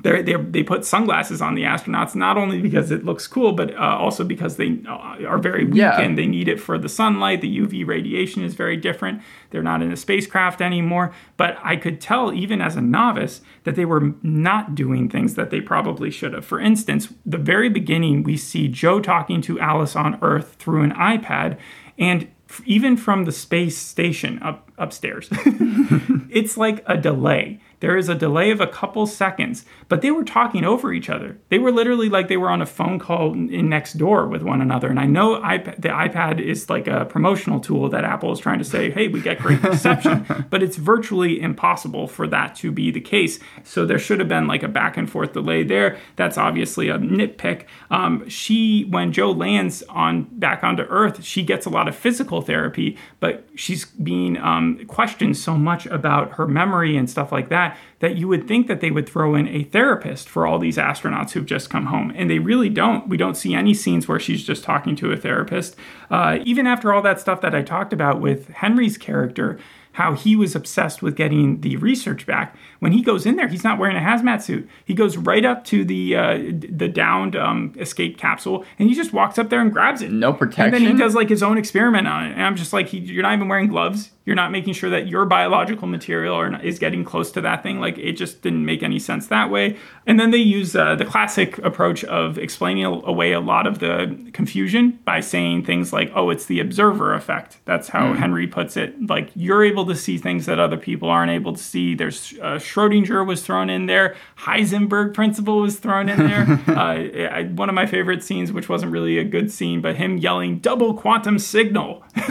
they 0.03 0.21
they 0.21 0.35
they 0.35 0.63
put 0.63 0.85
sunglasses 0.85 1.41
on 1.41 1.55
the 1.55 1.63
astronauts 1.63 2.15
not 2.15 2.38
only 2.38 2.62
because 2.62 2.91
it 2.91 3.03
looks 3.05 3.27
cool, 3.27 3.53
but 3.53 3.73
uh, 3.75 3.97
also 3.99 4.23
because 4.23 4.57
they 4.57 4.79
uh, 4.88 5.25
are 5.27 5.38
very 5.38 5.65
weak 5.65 5.75
Yeah. 5.75 5.99
and 5.99 6.17
they 6.17 6.25
need 6.27 6.47
it 6.47 6.59
for 6.59 6.77
the 6.77 6.89
sunlight. 6.89 7.41
The 7.41 7.59
UV 7.59 7.85
radiation 7.88 8.43
is 8.43 8.53
very 8.55 8.77
different. 8.77 9.21
They're 9.51 9.63
not 9.63 9.81
in 9.81 9.91
a 9.91 9.97
spacecraft 9.97 10.62
anymore. 10.62 11.12
But 11.38 11.57
I 11.63 11.75
could 11.75 11.99
tell, 12.01 12.33
even 12.33 12.62
as 12.62 12.75
a 12.75 12.81
novice, 12.81 13.41
that 13.63 13.75
they 13.75 13.85
were 13.85 14.13
not 14.23 14.75
doing 14.75 15.09
things 15.09 15.35
that 15.35 15.49
they 15.49 15.62
probably 15.62 16.12
should 16.12 16.33
have. 16.33 16.45
For 16.45 16.59
instance, 16.59 17.13
the 17.25 17.38
very 17.38 17.69
beginning, 17.69 18.23
we 18.23 18.38
see 18.38 18.67
Joe 18.67 18.99
talking 18.99 19.41
to 19.41 19.59
Alice 19.59 19.95
on 19.95 20.17
Earth 20.21 20.55
through 20.59 20.83
an 20.83 20.91
iPad, 20.93 21.57
and 21.97 22.27
f- 22.49 22.62
even 22.65 22.95
from 22.97 23.25
the 23.25 23.31
space 23.31 23.77
station 23.77 24.39
up 24.41 24.69
upstairs, 24.77 25.27
it's 26.29 26.57
like 26.57 26.83
a 26.85 26.97
delay. 26.97 27.59
There 27.79 27.95
is 27.95 28.09
a 28.09 28.15
delay 28.15 28.51
of 28.51 28.59
a 28.59 28.67
couple 28.67 29.07
seconds, 29.07 29.65
but 29.87 30.01
they 30.01 30.11
were 30.11 30.25
talking 30.25 30.65
over 30.65 30.91
each 30.91 31.09
other. 31.09 31.37
They 31.49 31.59
were 31.59 31.71
literally 31.71 32.09
like 32.09 32.27
they 32.27 32.37
were 32.37 32.49
on 32.49 32.61
a 32.61 32.65
phone 32.65 32.99
call 32.99 33.33
in 33.33 33.69
next 33.69 33.93
door 33.93 34.27
with 34.27 34.43
one 34.43 34.61
another. 34.61 34.89
And 34.89 34.99
I 34.99 35.05
know 35.05 35.39
iPad, 35.41 35.81
the 35.81 35.89
iPad 35.89 36.41
is 36.41 36.69
like 36.69 36.87
a 36.87 37.05
promotional 37.05 37.59
tool 37.59 37.89
that 37.89 38.03
Apple 38.03 38.33
is 38.33 38.39
trying 38.39 38.59
to 38.59 38.65
say, 38.65 38.91
hey, 38.91 39.07
we 39.07 39.21
get 39.21 39.39
great 39.39 39.63
reception, 39.63 40.25
but 40.49 40.61
it's 40.61 40.75
virtually 40.75 41.39
impossible 41.39 42.07
for 42.07 42.27
that 42.27 42.55
to 42.55 42.71
be 42.71 42.91
the 42.91 43.01
case. 43.01 43.39
So 43.63 43.85
there 43.85 43.99
should 43.99 44.19
have 44.19 44.29
been 44.29 44.47
like 44.47 44.63
a 44.63 44.67
back 44.67 44.97
and 44.97 45.09
forth 45.09 45.33
delay 45.33 45.63
there. 45.63 45.97
That's 46.17 46.37
obviously 46.37 46.89
a 46.89 46.97
nitpick. 46.97 47.65
Um, 47.89 48.27
she, 48.27 48.83
when 48.89 49.13
Joe 49.13 49.31
lands 49.31 49.83
on 49.83 50.23
back 50.23 50.63
onto 50.63 50.83
Earth, 50.83 51.23
she 51.23 51.43
gets 51.43 51.65
a 51.65 51.69
lot 51.69 51.87
of 51.87 51.95
physical 51.95 52.41
therapy, 52.41 52.97
but 53.21 53.47
she's 53.55 53.85
being 53.85 54.37
um, 54.37 54.85
questioned 54.87 55.37
so 55.37 55.55
much 55.55 55.85
about 55.85 56.33
her 56.33 56.47
memory 56.47 56.97
and 56.97 57.09
stuff 57.09 57.31
like 57.31 57.47
that 57.49 57.68
that 57.99 58.15
you 58.15 58.27
would 58.27 58.47
think 58.47 58.67
that 58.67 58.82
they 58.82 58.91
would 58.91 59.08
throw 59.08 59.36
in 59.36 59.47
a 59.47 59.63
therapist 59.63 60.29
for 60.29 60.47
all 60.47 60.60
these 60.60 60.77
astronauts 60.77 61.32
who've 61.32 61.45
just 61.45 61.69
come 61.69 61.88
home, 61.88 62.12
and 62.15 62.29
they 62.29 62.39
really 62.39 62.69
don't. 62.69 63.08
We 63.08 63.17
don't 63.17 63.36
see 63.36 63.53
any 63.53 63.73
scenes 63.73 64.08
where 64.08 64.19
she's 64.19 64.43
just 64.43 64.63
talking 64.63 64.95
to 64.97 65.12
a 65.12 65.17
therapist. 65.17 65.75
Uh, 66.10 66.39
even 66.45 66.67
after 66.67 66.93
all 66.93 67.01
that 67.01 67.19
stuff 67.19 67.41
that 67.41 67.55
I 67.55 67.62
talked 67.62 67.93
about 67.93 68.21
with 68.21 68.49
Henry's 68.49 68.97
character, 68.97 69.60
how 69.93 70.13
he 70.13 70.36
was 70.36 70.56
obsessed 70.56 71.02
with 71.02 71.15
getting 71.15 71.62
the 71.62 71.75
research 71.78 72.25
back. 72.25 72.56
When 72.80 72.91
he 72.91 73.02
goes 73.02 73.25
in 73.25 73.36
there, 73.36 73.47
he's 73.47 73.63
not 73.63 73.78
wearing 73.78 73.97
a 73.97 73.99
hazmat 73.99 74.41
suit. 74.41 74.69
He 74.86 74.93
goes 74.93 75.17
right 75.17 75.43
up 75.43 75.65
to 75.65 75.84
the 75.84 76.15
uh, 76.15 76.38
the 76.38 76.88
downed 76.88 77.36
um, 77.36 77.73
escape 77.78 78.17
capsule, 78.17 78.65
and 78.78 78.88
he 78.88 78.95
just 78.95 79.13
walks 79.13 79.38
up 79.38 79.49
there 79.49 79.60
and 79.60 79.71
grabs 79.73 80.02
it. 80.02 80.12
No 80.12 80.32
protection. 80.32 80.75
And 80.75 80.86
then 80.86 80.95
he 80.95 80.97
does 80.97 81.15
like 81.15 81.30
his 81.30 81.43
own 81.43 81.58
experiment 81.58 82.08
on 82.08 82.28
it, 82.28 82.32
and 82.32 82.43
I'm 82.43 82.56
just 82.56 82.71
like, 82.71 82.88
he, 82.88 82.99
you're 82.99 83.23
not 83.23 83.34
even 83.34 83.47
wearing 83.47 83.67
gloves. 83.67 84.12
You're 84.25 84.36
not 84.36 84.52
making 84.52 84.75
sure 84.75 84.91
that 84.91 85.08
your 85.08 85.25
biological 85.25 85.88
material 85.88 86.36
or, 86.36 86.56
is 86.62 86.78
getting 86.78 87.04
close 87.04 87.32
to 87.32 87.41
that 87.41 87.63
thing. 87.63 87.80
Like 87.80 87.97
it 87.97 88.13
just 88.13 88.43
didn't 88.43 88.63
make 88.63 88.84
any 88.84 88.99
sense 88.99 89.25
that 89.28 89.49
way. 89.49 89.75
And 90.06 90.19
then 90.19 90.30
they 90.30 90.38
use 90.38 90.75
uh, 90.75 90.93
the 90.95 91.06
classic 91.06 91.58
approach 91.60 92.04
of 92.04 92.38
explaining 92.38 92.86
away 92.86 93.32
a 93.32 93.39
lot 93.39 93.65
of 93.65 93.80
the 93.80 94.30
confusion 94.34 94.99
by 95.04 95.21
saying 95.21 95.65
things 95.65 95.91
like, 95.91 96.12
"Oh, 96.13 96.30
it's 96.30 96.45
the 96.45 96.60
observer 96.60 97.15
effect." 97.15 97.58
That's 97.65 97.89
how 97.89 98.13
Henry 98.13 98.45
puts 98.45 98.78
it. 98.78 99.08
Like 99.08 99.32
you're 99.36 99.63
able 99.63 99.78
to 99.85 99.95
see 99.95 100.17
things 100.17 100.45
that 100.45 100.59
other 100.59 100.77
people 100.77 101.09
aren't 101.09 101.31
able 101.31 101.53
to 101.53 101.61
see. 101.61 101.95
There's 101.95 102.33
uh, 102.41 102.55
Schrodinger 102.55 103.25
was 103.25 103.41
thrown 103.41 103.69
in 103.69 103.85
there. 103.85 104.15
Heisenberg 104.39 105.13
principle 105.13 105.61
was 105.61 105.77
thrown 105.77 106.09
in 106.09 106.17
there. 106.17 106.61
uh, 106.67 107.35
I, 107.35 107.43
one 107.53 107.69
of 107.69 107.75
my 107.75 107.85
favorite 107.85 108.23
scenes, 108.23 108.51
which 108.51 108.69
wasn't 108.69 108.91
really 108.91 109.17
a 109.17 109.23
good 109.23 109.51
scene, 109.51 109.81
but 109.81 109.95
him 109.95 110.17
yelling 110.17 110.59
"double 110.59 110.93
quantum 110.93 111.39
signal." 111.39 112.03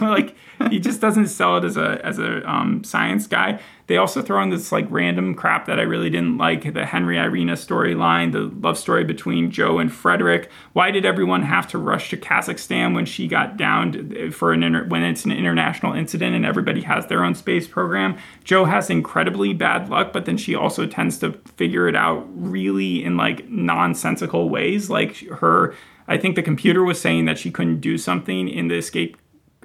like 0.00 0.34
he 0.70 0.78
just 0.78 1.00
doesn't 1.00 1.28
sell 1.28 1.56
it 1.56 1.64
as 1.64 1.76
a 1.76 2.00
as 2.04 2.18
a 2.18 2.48
um, 2.50 2.84
science 2.84 3.26
guy. 3.26 3.60
They 3.86 3.98
also 3.98 4.22
throw 4.22 4.42
in 4.42 4.48
this 4.48 4.72
like 4.72 4.86
random 4.88 5.34
crap 5.34 5.66
that 5.66 5.78
I 5.78 5.82
really 5.82 6.08
didn't 6.08 6.38
like 6.38 6.72
the 6.72 6.86
Henry 6.86 7.18
Irina 7.18 7.52
storyline, 7.52 8.32
the 8.32 8.50
love 8.66 8.78
story 8.78 9.04
between 9.04 9.50
Joe 9.50 9.78
and 9.78 9.92
Frederick. 9.92 10.50
Why 10.72 10.90
did 10.90 11.04
everyone 11.04 11.42
have 11.42 11.68
to 11.68 11.78
rush 11.78 12.08
to 12.10 12.16
Kazakhstan 12.16 12.94
when 12.94 13.04
she 13.04 13.28
got 13.28 13.58
downed 13.58 14.34
for 14.34 14.52
an 14.52 14.62
inter- 14.62 14.86
when 14.86 15.02
it's 15.02 15.26
an 15.26 15.32
international 15.32 15.92
incident 15.92 16.34
and 16.34 16.46
everybody 16.46 16.80
has 16.82 17.06
their 17.06 17.24
own 17.24 17.34
space 17.34 17.68
program? 17.68 18.16
Joe 18.42 18.64
has 18.64 18.88
incredibly 18.88 19.52
bad 19.52 19.90
luck, 19.90 20.12
but 20.12 20.24
then 20.24 20.38
she 20.38 20.54
also 20.54 20.86
tends 20.86 21.18
to 21.18 21.32
figure 21.56 21.86
it 21.86 21.96
out 21.96 22.26
really 22.34 23.04
in 23.04 23.18
like 23.18 23.48
nonsensical 23.50 24.48
ways. 24.48 24.88
Like 24.88 25.16
her, 25.28 25.74
I 26.08 26.16
think 26.16 26.36
the 26.36 26.42
computer 26.42 26.82
was 26.82 26.98
saying 27.00 27.26
that 27.26 27.38
she 27.38 27.50
couldn't 27.50 27.80
do 27.80 27.98
something 27.98 28.48
in 28.48 28.68
the 28.68 28.76
escape 28.76 29.18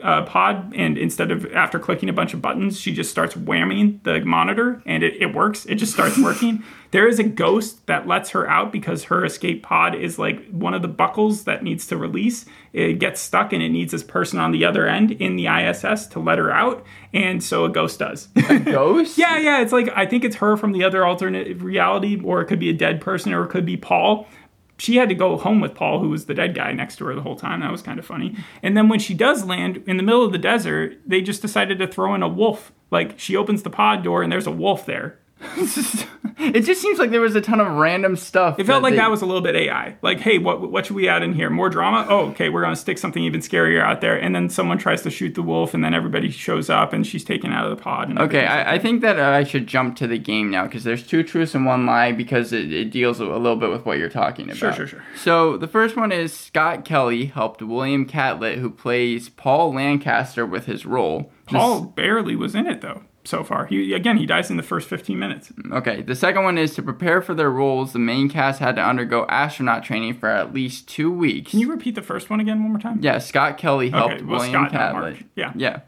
uh, 0.04 0.24
pod 0.24 0.74
and 0.76 0.98
instead 0.98 1.32
of 1.32 1.46
after 1.54 1.80
clicking 1.80 2.10
a 2.10 2.14
bunch 2.14 2.34
of 2.34 2.42
buttons 2.42 2.80
she 2.80 2.94
just 2.94 3.10
starts 3.10 3.36
whamming 3.36 4.02
the 4.04 4.20
monitor 4.22 4.82
and 4.86 5.04
it, 5.04 5.22
it 5.22 5.34
works. 5.34 5.66
It 5.66 5.76
just 5.76 5.94
starts 5.94 6.18
working. 6.18 6.64
There 6.92 7.08
is 7.08 7.20
a 7.20 7.24
ghost 7.24 7.86
that 7.86 8.08
lets 8.08 8.32
her 8.32 8.50
out 8.50 8.72
because 8.72 9.04
her 9.04 9.24
escape 9.24 9.62
pod 9.62 9.94
is 9.94 10.18
like 10.18 10.50
one 10.50 10.74
of 10.74 10.82
the 10.82 10.88
buckles 10.88 11.44
that 11.44 11.62
needs 11.62 11.86
to 11.86 11.98
release. 11.98 12.48
It 12.74 12.94
gets 12.94 13.22
stuck 13.22 13.54
and 13.54 13.62
it 13.62 13.70
needs 13.70 13.92
this 13.92 14.02
person 14.02 14.40
on 14.40 14.52
the 14.52 14.66
other 14.66 14.88
end 14.88 15.12
in 15.12 15.36
the 15.36 15.46
iss 15.46 16.08
to 16.08 16.20
let 16.20 16.40
her 16.40 16.50
out 16.50 16.84
and 17.14 17.44
so 17.44 17.66
a 17.66 17.70
ghost 17.70 18.00
does. 18.00 18.30
A 18.50 18.58
Ghost? 18.58 19.18
yeah 19.20 19.38
yeah 19.38 19.62
it's 19.62 19.72
like 19.72 19.90
i 19.96 20.06
think 20.06 20.24
it's 20.24 20.38
her 20.38 20.58
from 20.58 20.72
the 20.72 20.84
other 20.84 21.06
alternate 21.06 21.62
reality 21.62 22.20
or 22.24 22.42
it 22.42 22.46
could 22.46 22.60
be 22.60 22.70
a 22.70 22.74
dead 22.74 23.02
person 23.02 23.34
or 23.34 23.44
it 23.44 23.50
could 23.50 23.66
be 23.66 23.78
paul 23.78 24.28
she 24.80 24.96
had 24.96 25.10
to 25.10 25.15
go 25.15 25.38
home 25.38 25.60
with 25.60 25.76
Paul, 25.76 26.00
who 26.00 26.10
was 26.10 26.26
the 26.26 26.34
dead 26.34 26.56
guy 26.56 26.72
next 26.72 26.96
to 26.98 27.06
her 27.06 27.15
the 27.15 27.22
whole 27.22 27.36
time. 27.36 27.60
That 27.60 27.72
was 27.72 27.82
kind 27.82 28.00
of 28.00 28.06
funny. 28.06 28.36
And 28.63 28.76
then 28.76 28.89
when 28.89 29.00
she 29.00 29.13
does 29.13 29.46
land 29.46 29.84
in 29.86 29.98
the 29.98 30.04
middle 30.04 30.24
of 30.24 30.32
the 30.32 30.38
desert, 30.38 30.98
they 31.06 31.22
just 31.22 31.42
decided 31.42 31.80
to 31.80 31.88
throw 31.88 32.15
in 32.15 32.24
a 32.24 32.28
wolf. 32.28 32.72
Like 32.92 33.20
she 33.20 33.36
opens 33.36 33.63
the 33.63 33.70
pod 33.70 34.04
door 34.04 34.24
and 34.24 34.32
there's 34.32 34.48
a 34.48 34.52
wolf 34.52 34.86
there. 34.86 35.20
it 36.38 36.62
just 36.62 36.82
seems 36.82 36.99
like 36.99 37.12
there 37.12 37.21
was 37.21 37.36
a 37.36 37.41
ton 37.41 37.60
of 37.60 37.67
random 37.73 38.15
stuff. 38.15 38.60
It 38.60 38.65
felt 38.65 38.84
like 38.84 38.91
they- 38.93 38.97
that 38.97 39.10
was 39.10 39.21
a 39.21 39.25
little 39.25 39.41
bit 39.41 39.56
AI. 39.56 39.95
Like, 40.02 40.19
hey, 40.19 40.38
what 40.38 40.69
what 40.71 40.86
should 40.86 40.95
we 40.95 41.08
add 41.08 41.23
in 41.23 41.34
here? 41.34 41.49
More 41.49 41.69
drama? 41.69 42.06
Oh, 42.10 42.28
okay, 42.32 42.49
we're 42.49 42.62
gonna 42.62 42.75
stick 42.75 42.97
something 42.97 43.23
even 43.23 43.39
scarier 43.41 43.82
out 43.82 44.02
there. 44.02 44.17
And 44.17 44.36
then 44.36 44.49
someone 44.49 44.78
tries 44.78 45.02
to 45.04 45.10
shoot 45.10 45.36
the 45.36 45.41
wolf, 45.41 45.73
and 45.73 45.84
then 45.84 45.93
everybody 45.93 46.30
shows 46.30 46.69
up, 46.69 46.93
and 46.93 47.06
she's 47.06 47.23
taken 47.23 47.52
out 47.52 47.65
of 47.69 47.75
the 47.78 47.82
pod. 47.82 48.10
And 48.10 48.19
Okay, 48.19 48.45
I, 48.45 48.73
I 48.75 48.80
think 48.80 49.02
that 49.02 49.17
uh, 49.19 49.23
I 49.30 49.43
should 49.43 49.67
jump 49.67 49.95
to 49.97 50.08
the 50.08 50.17
game 50.17 50.49
now 50.52 50.65
because 50.65 50.84
there's 50.84 51.06
two 51.06 51.23
truths 51.23 51.56
and 51.56 51.65
one 51.65 51.86
lie 51.86 52.12
because 52.12 52.52
it, 52.54 52.71
it 52.73 52.91
deals 52.91 53.19
a 53.19 53.25
little 53.25 53.56
bit 53.56 53.69
with 53.69 53.86
what 53.86 53.97
you're 53.97 54.10
talking 54.10 54.45
about. 54.45 54.58
Sure, 54.58 54.73
sure, 54.73 54.88
sure. 54.88 55.04
So 55.17 55.58
the 55.58 55.67
first 55.67 55.95
one 55.95 56.12
is 56.12 56.34
Scott 56.34 56.86
Kelly 56.86 57.25
helped 57.25 57.62
William 57.62 58.06
Catlett, 58.06 58.60
who 58.60 58.69
plays 58.69 59.30
Paul 59.30 59.73
Lancaster, 59.73 60.45
with 60.45 60.65
his 60.65 60.86
role. 60.86 61.32
Paul 61.45 61.82
barely 61.82 62.36
was 62.36 62.56
in 62.56 62.67
it 62.67 62.82
though. 62.82 63.04
So 63.30 63.44
far, 63.44 63.68
he 63.68 63.94
again 63.94 64.18
he 64.18 64.26
dies 64.26 64.50
in 64.50 64.58
the 64.58 64.63
first 64.63 64.89
15 64.89 65.20
minutes. 65.20 65.54
Okay, 65.72 66.02
the 66.02 66.15
second 66.15 66.46
one 66.46 66.58
is 66.58 66.74
to 66.74 66.82
prepare 66.82 67.22
for 67.22 67.36
their 67.36 67.52
roles, 67.52 67.94
the 67.94 68.00
main 68.00 68.28
cast 68.28 68.60
had 68.60 68.76
to 68.78 68.82
undergo 68.82 69.28
astronaut 69.30 69.84
training 69.84 70.15
for 70.15 70.30
at 70.30 70.52
least 70.52 70.88
two 70.88 71.12
weeks. 71.12 71.52
Can 71.52 71.60
you 71.60 71.70
repeat 71.70 71.94
the 71.94 72.02
first 72.02 72.32
one 72.32 72.39
again 72.39 72.63
one 72.63 72.72
more 72.72 72.82
time? 72.82 72.98
yeah, 73.04 73.20
Scott 73.20 73.60
Kelly 73.60 73.92
helped 73.92 74.15
Okay, 74.15 74.24
well, 74.24 74.39
William 74.39 74.74
Mark. 74.74 75.18
Yeah. 75.36 75.54
Yeah. 75.56 75.82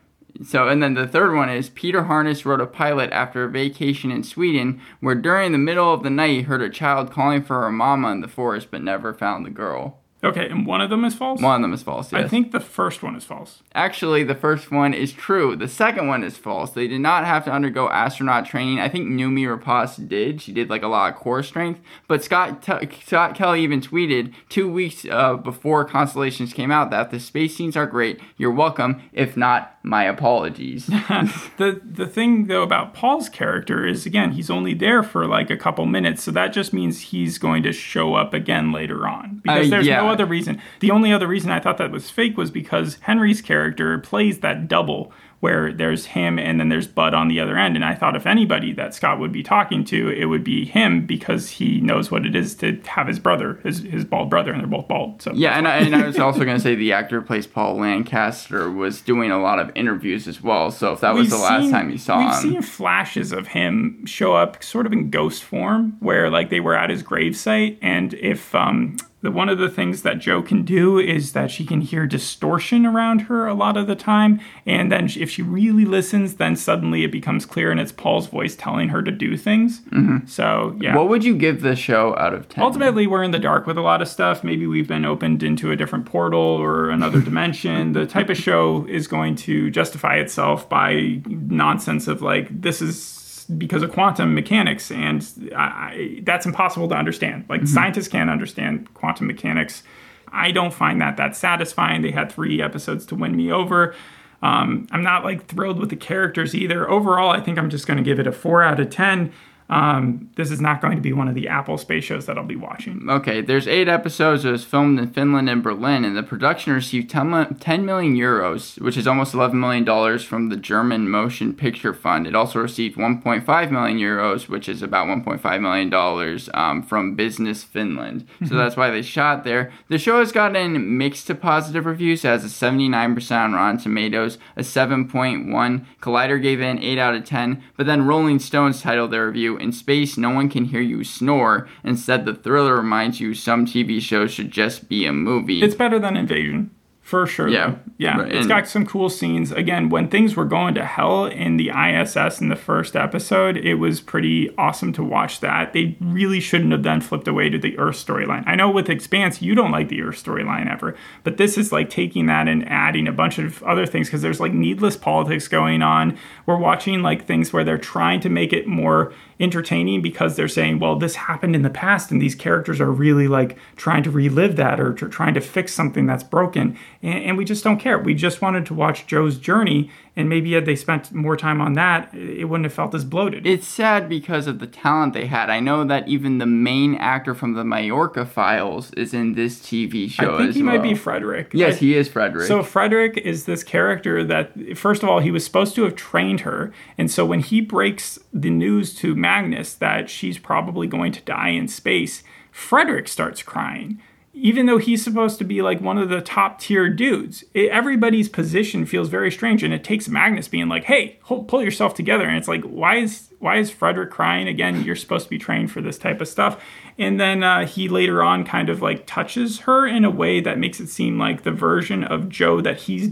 So, 0.44 0.68
and 0.68 0.84
then 0.84 0.94
the 0.94 1.08
third 1.08 1.36
one 1.36 1.50
is 1.50 1.70
Peter 1.70 2.04
Harness 2.04 2.46
wrote 2.46 2.62
a 2.62 2.68
pilot 2.68 3.12
after 3.12 3.44
a 3.44 3.50
vacation 3.50 4.12
in 4.12 4.24
Sweden 4.24 4.80
where 5.00 5.16
during 5.16 5.52
the 5.52 5.58
middle 5.58 5.92
of 5.92 6.04
the 6.04 6.12
night 6.12 6.30
he 6.30 6.42
heard 6.44 6.62
a 6.62 6.70
child 6.70 7.12
calling 7.12 7.42
for 7.42 7.60
her 7.62 7.72
mama 7.72 8.12
in 8.12 8.22
the 8.22 8.28
forest 8.28 8.68
but 8.70 8.84
never 8.84 9.16
found 9.16 9.48
the 9.48 9.50
girl. 9.50 10.01
Okay, 10.24 10.50
and 10.50 10.68
one 10.68 10.82
of 10.82 10.90
them 10.90 11.04
is 11.04 11.16
false. 11.16 11.42
One 11.42 11.56
of 11.56 11.62
them 11.62 11.74
is 11.74 11.82
false, 11.82 12.12
yes. 12.12 12.26
I 12.26 12.28
think 12.28 12.52
the 12.52 12.60
first 12.60 13.02
one 13.02 13.16
is 13.16 13.24
false. 13.26 13.64
Actually, 13.74 14.24
the 14.24 14.36
first 14.36 14.72
one 14.72 14.94
is 14.94 15.14
true. 15.14 15.56
The 15.56 15.68
second 15.68 16.08
one 16.08 16.24
is 16.24 16.38
false. 16.38 16.72
They 16.72 16.88
did 16.88 17.02
not 17.02 17.26
have 17.26 17.44
to 17.46 17.52
undergo 17.52 17.90
astronaut 17.90 18.46
training. 18.46 18.80
I 18.80 18.88
think 18.88 19.08
Noomi 19.08 19.48
Rapace 19.48 20.08
did. 20.08 20.42
She 20.42 20.52
did 20.52 20.70
like 20.70 20.84
a 20.84 20.88
lot 20.88 21.12
of 21.12 21.20
core 21.20 21.42
strength. 21.42 21.82
But 22.08 22.24
Scott 22.24 22.62
T- 22.62 22.90
Scott 23.04 23.34
Kelly 23.36 23.62
even 23.62 23.82
tweeted 23.82 24.34
two 24.50 24.72
weeks 24.72 25.06
uh, 25.10 25.36
before 25.38 25.86
Constellations 25.86 26.54
came 26.54 26.72
out 26.72 26.92
that 26.92 27.10
the 27.10 27.20
space 27.20 27.56
scenes 27.56 27.76
are 27.76 27.88
great. 27.88 28.20
You're 28.38 28.52
welcome. 28.52 29.02
If 29.14 29.36
not, 29.36 29.76
my 29.84 30.04
apologies. 30.04 30.86
the 31.58 31.82
the 31.84 32.06
thing 32.08 32.48
though 32.48 32.62
about 32.64 32.94
Paul's 32.94 33.30
character 33.30 33.86
is 33.86 34.06
again 34.06 34.32
he's 34.32 34.50
only 34.50 34.74
there 34.74 35.02
for 35.04 35.26
like 35.28 35.50
a 35.50 35.58
couple 35.58 35.86
minutes, 35.86 36.24
so 36.24 36.32
that 36.32 36.54
just 36.54 36.72
means 36.74 37.00
he's 37.02 37.38
going 37.38 37.64
to 37.64 37.72
show 37.74 38.14
up 38.16 38.34
again 38.34 38.72
later 38.72 39.08
on 39.08 39.42
because 39.44 39.68
Uh, 39.68 39.70
there's 39.70 39.88
yeah. 39.88 40.02
no 40.02 40.10
other 40.10 40.26
reason. 40.26 40.62
The 40.82 40.92
only 40.92 41.12
other 41.12 41.28
reason 41.28 41.52
I 41.52 41.60
thought 41.60 41.78
that 41.78 41.92
was 41.92 42.10
fake 42.10 42.38
was 42.38 42.52
because 42.52 42.98
Henry's 43.02 43.42
character 43.42 43.98
plays 44.00 44.40
that 44.40 44.68
double 44.68 45.12
where 45.42 45.74
there's 45.74 46.06
him 46.06 46.40
and 46.40 46.60
then 46.60 46.70
there's 46.70 46.88
Bud 46.88 47.14
on 47.14 47.28
the 47.28 47.40
other 47.40 47.58
end, 47.58 47.76
and 47.76 47.84
I 47.84 47.94
thought 47.96 48.16
if 48.16 48.26
anybody 48.26 48.72
that 48.74 48.94
Scott 48.96 49.20
would 49.20 49.32
be 49.34 49.44
talking 49.44 49.84
to, 49.86 50.10
it 50.10 50.26
would 50.26 50.44
be 50.44 50.64
him 50.66 51.06
because 51.06 51.50
he 51.50 51.82
knows 51.82 52.10
what 52.10 52.26
it 52.26 52.36
is 52.36 52.56
to 52.56 52.80
have 52.88 53.08
his 53.08 53.20
brother, 53.20 53.60
his 53.64 53.80
his 53.80 54.06
bald 54.06 54.30
brother, 54.30 54.52
and 54.54 54.62
they're 54.62 54.68
both 54.68 54.88
bald. 54.88 55.22
So 55.22 55.34
Yeah, 55.34 55.58
and 55.58 55.68
I, 55.68 55.78
and 55.78 55.96
I 55.96 56.06
was 56.08 56.18
also 56.20 56.46
going 56.46 56.56
to 56.58 56.64
say 56.64 56.76
the 56.76 56.94
actor 56.94 57.20
who 57.20 57.26
plays 57.26 57.46
Paul 57.48 57.76
Lancaster 57.78 58.70
was 58.72 59.02
doing 59.02 59.32
a 59.32 59.42
lot 59.42 59.60
of 59.60 59.72
interviews 59.76 60.28
as 60.28 60.42
well. 60.42 60.72
So 60.72 60.94
if 60.94 61.02
that 61.02 61.14
was 61.14 61.24
We've 61.24 61.32
the 61.32 61.38
last 61.38 61.64
seen- 61.64 61.72
time 61.72 61.90
you 61.90 61.98
saw 61.98 62.20
we've 62.20 62.28
him, 62.36 62.42
seen 62.42 62.62
flashes 62.62 63.32
of 63.32 63.48
him 63.48 64.06
show 64.06 64.36
up 64.36 64.64
sort 64.64 64.86
of 64.86 64.94
in 64.94 65.10
ghost 65.10 65.44
form, 65.44 65.98
where 66.00 66.30
like 66.30 66.50
they 66.52 66.60
were 66.60 66.76
at 66.76 66.90
his 66.92 67.02
gravesite, 67.04 67.78
and 67.82 68.14
if 68.14 68.54
um, 68.54 68.96
the 69.22 69.32
one 69.32 69.50
of 69.50 69.60
the 69.60 69.70
things 69.70 70.02
that 70.02 70.20
Joe 70.20 70.42
can 70.42 70.64
do 70.64 71.00
is 71.00 71.34
that 71.34 71.52
she 71.52 71.66
can 71.66 71.82
hear 71.82 72.08
distortion 72.08 72.86
around 72.86 73.22
her 73.22 73.48
a 73.48 73.54
lot 73.54 73.78
of 73.78 73.88
the 73.88 73.96
time, 73.96 74.40
and 74.66 74.92
then 74.92 75.10
if 75.18 75.30
she 75.30 75.42
really 75.42 75.86
listens, 75.86 76.36
then 76.36 76.56
suddenly 76.56 77.04
it 77.04 77.12
becomes 77.12 77.46
clear, 77.46 77.72
and 77.72 77.80
it's 77.80 77.92
Paul's 77.92 78.28
voice 78.28 78.56
telling 78.56 78.90
her 78.90 79.02
to 79.02 79.12
do 79.12 79.38
things. 79.38 79.82
Mm-hmm. 79.82 80.26
So 80.28 80.76
yeah. 80.80 80.96
what 80.96 81.10
would 81.10 81.24
you 81.24 81.36
give 81.36 81.62
the 81.62 81.76
show 81.76 82.16
out 82.18 82.34
of 82.34 82.50
ten? 82.50 82.64
Ultimately, 82.64 83.08
we're 83.08 83.24
in 83.24 83.32
the 83.32 83.40
dark 83.40 83.68
with 83.68 83.78
a 83.78 83.82
lot 83.82 84.02
of 84.02 84.08
stuff. 84.08 84.44
Maybe 84.44 84.66
we've 84.66 84.88
been 84.88 85.06
opened 85.06 85.44
into 85.44 85.72
a 85.72 85.76
different 85.76 86.06
portal 86.06 86.40
or 86.40 86.90
another 86.90 87.22
dimension. 87.32 87.94
The 87.94 88.08
type 88.08 88.30
of 88.30 88.38
show 88.38 88.86
is 88.90 89.08
going 89.08 89.36
to 89.38 89.70
justify 89.70 90.16
itself 90.16 90.68
by 90.68 91.22
nonsense 91.28 92.08
of 92.08 92.22
like, 92.22 92.62
this 92.62 92.82
is 92.82 93.21
because 93.58 93.84
of 93.84 93.92
quantum 93.92 94.34
mechanics, 94.34 94.92
and 94.92 95.26
I, 95.56 96.22
that's 96.24 96.46
impossible 96.46 96.88
to 96.90 96.96
understand. 96.96 97.46
Like, 97.50 97.68
scientists 97.68 98.08
can't 98.08 98.30
understand 98.30 98.94
quantum 98.94 99.28
mechanics. 99.28 99.84
I 100.32 100.52
don't 100.52 100.74
find 100.74 101.02
that 101.02 101.18
that 101.18 101.36
satisfying. 101.36 102.02
They 102.02 102.12
had 102.12 102.32
three 102.32 102.62
episodes 102.62 103.06
to 103.08 103.16
win 103.16 103.36
me 103.36 103.52
over. 103.52 103.94
Um, 104.42 104.88
I'm 104.92 105.04
not 105.04 105.24
like 105.24 105.46
thrilled 105.46 105.80
with 105.80 105.90
the 105.90 105.96
characters 105.96 106.56
either. 106.56 106.90
Overall, 106.90 107.30
I 107.30 107.42
think 107.42 107.58
I'm 107.58 107.70
just 107.70 107.86
going 107.86 107.98
to 107.98 108.04
give 108.04 108.20
it 108.20 108.28
a 108.28 108.32
four 108.32 108.64
out 108.64 108.80
of 108.80 108.90
ten. 108.90 109.32
Um, 109.72 110.30
this 110.36 110.52
is 110.52 110.60
not 110.60 110.82
going 110.82 110.98
to 110.98 111.02
be 111.02 111.14
one 111.14 111.30
of 111.30 111.34
the 111.34 111.48
Apple 111.48 111.78
space 111.78 112.04
shows 112.04 112.26
that 112.26 112.38
I'll 112.38 112.44
be 112.44 112.58
watching. 112.58 113.08
Okay, 113.10 113.40
there's 113.40 113.70
eight 113.70 113.88
episodes. 113.88 114.44
It 114.44 114.52
was 114.52 114.66
filmed 114.66 115.00
in 115.00 115.12
Finland 115.12 115.50
and 115.50 115.64
Berlin, 115.64 116.04
and 116.04 116.16
the 116.18 116.24
production 116.24 116.74
received 116.74 117.10
10 117.10 117.86
million 117.86 118.16
euros, 118.16 118.80
which 118.82 118.98
is 118.98 119.08
almost 119.08 119.34
11 119.34 119.58
million 119.58 119.86
dollars 119.86 120.26
from 120.26 120.50
the 120.50 120.58
German 120.58 121.10
Motion 121.10 121.54
Picture 121.54 121.94
Fund. 121.94 122.28
It 122.28 122.36
also 122.36 122.60
received 122.60 122.98
1.5 122.98 123.72
million 123.72 123.98
euros, 123.98 124.50
which 124.50 124.68
is 124.68 124.82
about 124.82 125.08
1.5 125.08 125.62
million 125.62 125.90
dollars 125.90 126.50
um, 126.54 126.84
from 126.84 127.16
Business 127.16 127.64
Finland. 127.64 128.28
So 128.46 128.56
that's 128.56 128.76
why 128.76 128.90
they 128.90 129.02
shot 129.02 129.46
there. 129.46 129.72
The 129.88 129.98
show 129.98 130.20
has 130.20 130.34
gotten 130.34 130.98
mixed 130.98 131.28
to 131.28 131.36
positive 131.36 131.86
reviews. 131.86 132.26
It 132.26 132.28
has 132.28 132.44
a 132.44 132.48
79% 132.48 133.32
on 133.32 133.54
Rotten 133.54 133.78
Tomatoes, 133.80 134.38
a 134.58 134.62
7.1. 134.62 135.86
Collider 136.02 136.42
gave 136.42 136.60
it 136.60 136.66
an 136.66 136.80
8 136.84 136.98
out 136.98 137.16
of 137.16 137.24
10, 137.24 137.64
but 137.78 137.86
then 137.86 138.06
Rolling 138.06 138.40
Stones 138.40 138.82
titled 138.82 139.12
their 139.12 139.28
review 139.28 139.61
in 139.62 139.72
space, 139.72 140.18
no 140.18 140.30
one 140.30 140.50
can 140.50 140.66
hear 140.66 140.82
you 140.82 141.04
snore. 141.04 141.68
Instead, 141.84 142.26
the 142.26 142.34
thriller 142.34 142.76
reminds 142.76 143.20
you 143.20 143.34
some 143.34 143.66
TV 143.66 144.02
shows 144.02 144.32
should 144.32 144.52
just 144.52 144.90
be 144.90 145.06
a 145.06 145.14
movie. 145.14 145.62
It's 145.62 145.76
better 145.76 146.00
than 146.00 146.18
Invasion. 146.18 146.72
For 147.12 147.28
sure. 147.28 147.50
Yeah. 147.50 147.76
Yeah. 147.98 148.22
Right, 148.22 148.32
It's 148.32 148.48
got 148.48 148.70
some 148.70 148.86
cool 148.86 149.10
scenes. 149.10 149.52
Again, 149.52 149.90
when 149.90 150.08
things 150.08 150.38
were 150.38 150.46
going 150.46 150.76
to 150.76 150.86
hell 150.86 151.26
in 151.26 151.58
the 151.58 151.70
ISS 151.70 152.40
in 152.40 152.48
the 152.48 152.56
first 152.56 152.96
episode, 152.96 153.58
it 153.58 153.76
was 153.76 154.00
pretty 154.00 154.50
awesome 154.58 154.94
to 154.94 155.04
watch 155.04 155.42
that. 155.42 155.74
They 155.74 155.98
really 156.00 156.40
shouldn't 156.40 156.72
have 156.72 156.84
then 156.84 157.02
flipped 157.02 157.28
away 157.28 157.50
to 157.50 157.58
the 157.58 157.78
Earth 157.78 157.98
storyline. 157.98 158.44
I 158.48 158.56
know 158.56 158.70
with 158.70 158.90
Expanse, 158.90 159.42
you 159.42 159.56
don't 159.56 159.72
like 159.72 159.90
the 159.90 160.02
Earth 160.04 160.24
storyline 160.24 160.72
ever, 160.72 160.96
but 161.24 161.36
this 161.36 161.58
is 161.58 161.74
like 161.74 161.90
taking 161.90 162.28
that 162.28 162.48
and 162.48 162.66
adding 162.70 163.10
a 163.10 163.12
bunch 163.12 163.40
of 163.40 163.62
other 163.64 163.86
things 163.86 164.08
because 164.08 164.22
there's 164.22 164.40
like 164.40 164.54
needless 164.54 164.96
politics 164.96 165.50
going 165.50 165.82
on. 165.82 166.18
We're 166.46 166.56
watching 166.56 167.02
like 167.02 167.26
things 167.26 167.52
where 167.52 167.66
they're 167.66 167.78
trying 167.78 168.22
to 168.22 168.30
make 168.30 168.54
it 168.54 168.68
more 168.68 169.12
entertaining 169.42 170.02
because 170.02 170.36
they're 170.36 170.48
saying, 170.48 170.80
well, 170.80 170.96
this 170.96 171.16
happened 171.16 171.56
in 171.56 171.64
the 171.64 171.70
past, 171.70 172.12
and 172.12 172.22
these 172.22 172.36
characters 172.36 172.80
are 172.80 172.92
really 172.92 173.28
like 173.28 173.58
trying 173.76 174.04
to 174.04 174.12
relive 174.12 174.56
that 174.56 174.80
or 174.80 174.94
trying 174.94 175.34
to 175.34 175.42
fix 175.42 175.74
something 175.74 176.06
that's 176.06 176.24
broken. 176.24 176.78
And, 177.02 177.24
and 177.24 177.38
we 177.38 177.44
just 177.44 177.64
don't 177.64 177.80
care. 177.80 177.98
We 177.98 178.14
just 178.14 178.42
wanted 178.42 178.66
to 178.68 178.74
watch 178.74 179.08
Joe's 179.08 179.38
journey, 179.38 179.90
and 180.16 180.28
maybe 180.28 180.52
had 180.52 180.66
they 180.66 180.76
spent 180.76 181.14
more 181.14 181.38
time 181.38 181.62
on 181.62 181.74
that, 181.74 182.14
it 182.14 182.46
wouldn't 182.46 182.66
have 182.66 182.74
felt 182.74 182.94
as 182.94 183.06
bloated. 183.06 183.48
It's 183.48 183.66
sad 183.68 184.10
because 184.10 184.46
of 184.46 184.60
the 184.60 184.68
talent 184.68 185.14
they 185.14 185.28
had. 185.28 185.50
I 185.50 185.62
know 185.62 185.86
that 185.86 186.08
even 186.08 186.38
the 186.38 186.46
main 186.46 186.96
actor 186.96 187.34
from 187.34 187.54
the 187.54 187.64
Majorca 187.64 188.26
Files 188.26 188.92
is 188.96 189.14
in 189.14 189.36
this 189.36 189.60
TV 189.60 190.10
show 190.10 190.36
I 190.36 190.38
think 190.40 190.56
he 190.56 190.64
well. 190.64 190.76
might 190.76 190.84
be 190.84 190.96
Frederick. 190.96 191.52
Yes, 191.54 191.76
I- 191.76 191.78
he 191.80 191.96
is 191.96 192.10
Frederick. 192.10 192.48
So 192.48 192.62
Frederick 192.62 193.18
is 193.18 193.46
this 193.46 193.64
character 193.64 194.24
that, 194.26 194.78
first 194.78 195.02
of 195.02 195.08
all, 195.10 195.20
he 195.20 195.32
was 195.32 195.46
supposed 195.46 195.76
to 195.76 195.84
have 195.84 195.96
trained 195.96 196.42
her, 196.42 196.74
and 196.98 197.10
so 197.10 197.26
when 197.26 197.40
he 197.40 197.62
breaks 197.62 198.20
the 198.34 198.50
news 198.50 198.94
to 198.96 199.16
Magnus 199.16 199.74
that 199.76 200.10
she's 200.10 200.38
probably 200.38 200.88
going 200.88 201.14
to 201.14 201.22
die 201.22 201.50
in 201.50 201.70
space, 201.70 202.22
Frederick 202.52 203.08
starts 203.08 203.42
crying. 203.44 204.02
Even 204.42 204.66
though 204.66 204.80
he's 204.80 205.04
supposed 205.04 205.38
to 205.38 205.44
be 205.44 205.62
like 205.62 205.82
one 205.82 206.00
of 206.00 206.10
the 206.10 206.20
top 206.20 206.60
tier 206.60 206.90
dudes, 206.90 207.44
it, 207.54 207.70
everybody's 207.70 208.28
position 208.28 208.86
feels 208.88 209.08
very 209.08 209.32
strange, 209.32 209.62
and 209.62 209.74
it 209.74 209.84
takes 209.84 210.08
Magnus 210.08 210.48
being 210.48 210.68
like, 210.68 210.86
"Hey, 210.86 211.20
hold, 211.22 211.48
pull 211.48 211.62
yourself 211.62 211.94
together." 211.94 212.26
And 212.26 212.38
it's 212.38 212.48
like, 212.48 212.64
why 212.64 212.96
is 212.96 213.32
why 213.38 213.58
is 213.58 213.70
Frederick 213.70 214.12
crying 214.12 214.48
again? 214.48 214.84
You're 214.84 214.96
supposed 214.96 215.26
to 215.26 215.30
be 215.30 215.38
trained 215.38 215.72
for 215.72 215.82
this 215.82 215.98
type 215.98 216.22
of 216.22 216.28
stuff. 216.28 216.64
And 216.98 217.20
then 217.20 217.44
uh, 217.44 217.66
he 217.66 217.88
later 217.88 218.24
on 218.24 218.44
kind 218.44 218.70
of 218.70 218.82
like 218.82 219.06
touches 219.06 219.62
her 219.62 219.88
in 219.88 220.06
a 220.06 220.12
way 220.12 220.40
that 220.42 220.60
makes 220.60 220.80
it 220.80 220.88
seem 220.88 221.18
like 221.18 221.44
the 221.44 221.52
version 221.52 222.04
of 222.04 222.30
Joe 222.30 222.62
that 222.62 222.82
he's 222.82 223.12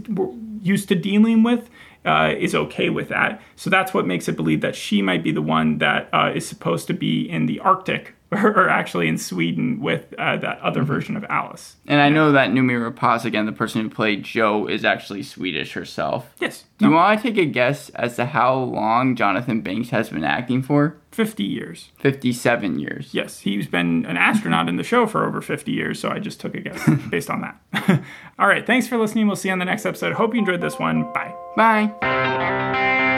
used 0.62 0.88
to 0.88 0.94
dealing 0.94 1.42
with 1.42 1.70
uh, 2.04 2.34
is 2.38 2.54
okay 2.54 2.90
with 2.90 3.08
that. 3.08 3.40
So 3.56 3.70
that's 3.70 3.92
what 3.92 4.06
makes 4.06 4.28
it 4.28 4.36
believe 4.36 4.60
that 4.62 4.76
she 4.76 5.02
might 5.02 5.22
be 5.22 5.32
the 5.32 5.42
one 5.42 5.78
that 5.78 6.08
uh, 6.12 6.32
is 6.34 6.46
supposed 6.46 6.86
to 6.88 6.94
be 6.94 7.28
in 7.28 7.46
the 7.46 7.60
Arctic. 7.60 8.14
Or, 8.32 8.68
actually 8.68 9.08
in 9.08 9.18
Sweden 9.18 9.80
with 9.80 10.14
uh, 10.16 10.36
that 10.36 10.60
other 10.60 10.82
version 10.82 11.16
of 11.16 11.24
Alice. 11.28 11.76
and 11.88 12.00
I 12.00 12.08
know 12.08 12.30
that 12.30 12.50
Noomi 12.50 12.78
Rapace, 12.78 13.24
again, 13.24 13.46
the 13.46 13.52
person 13.52 13.82
who 13.82 13.90
played 13.90 14.22
Joe, 14.22 14.68
is 14.68 14.84
actually 14.84 15.24
Swedish 15.24 15.72
herself. 15.72 16.32
Yes. 16.38 16.64
Do 16.78 16.86
you 16.86 16.92
want 16.92 17.20
to 17.20 17.28
take 17.28 17.38
a 17.38 17.44
guess 17.44 17.88
as 17.90 18.16
to 18.16 18.26
how 18.26 18.54
long 18.54 19.16
Jonathan 19.16 19.62
Banks 19.62 19.90
has 19.90 20.10
been 20.10 20.22
acting 20.24 20.62
for? 20.62 20.96
50 21.10 21.42
years. 21.42 21.90
57 21.98 22.78
years. 22.78 23.12
Yes, 23.12 23.40
he's 23.40 23.66
been 23.66 24.06
an 24.06 24.16
astronaut 24.16 24.68
in 24.68 24.76
the 24.76 24.84
show 24.84 25.06
for 25.06 25.26
over 25.26 25.40
50 25.40 25.72
years, 25.72 25.98
so 25.98 26.08
I 26.10 26.20
just 26.20 26.40
took 26.40 26.54
a 26.54 26.60
guess 26.60 26.88
based 27.10 27.30
on 27.30 27.40
that. 27.40 28.02
All 28.38 28.46
right, 28.46 28.64
thanks 28.64 28.86
for 28.86 28.96
listening. 28.96 29.26
We'll 29.26 29.36
see 29.36 29.48
you 29.48 29.52
on 29.52 29.58
the 29.58 29.64
next 29.64 29.84
episode. 29.84 30.12
Hope 30.14 30.34
you 30.34 30.38
enjoyed 30.40 30.60
this 30.60 30.78
one. 30.78 31.12
Bye. 31.12 31.34
Bye. 31.56 33.09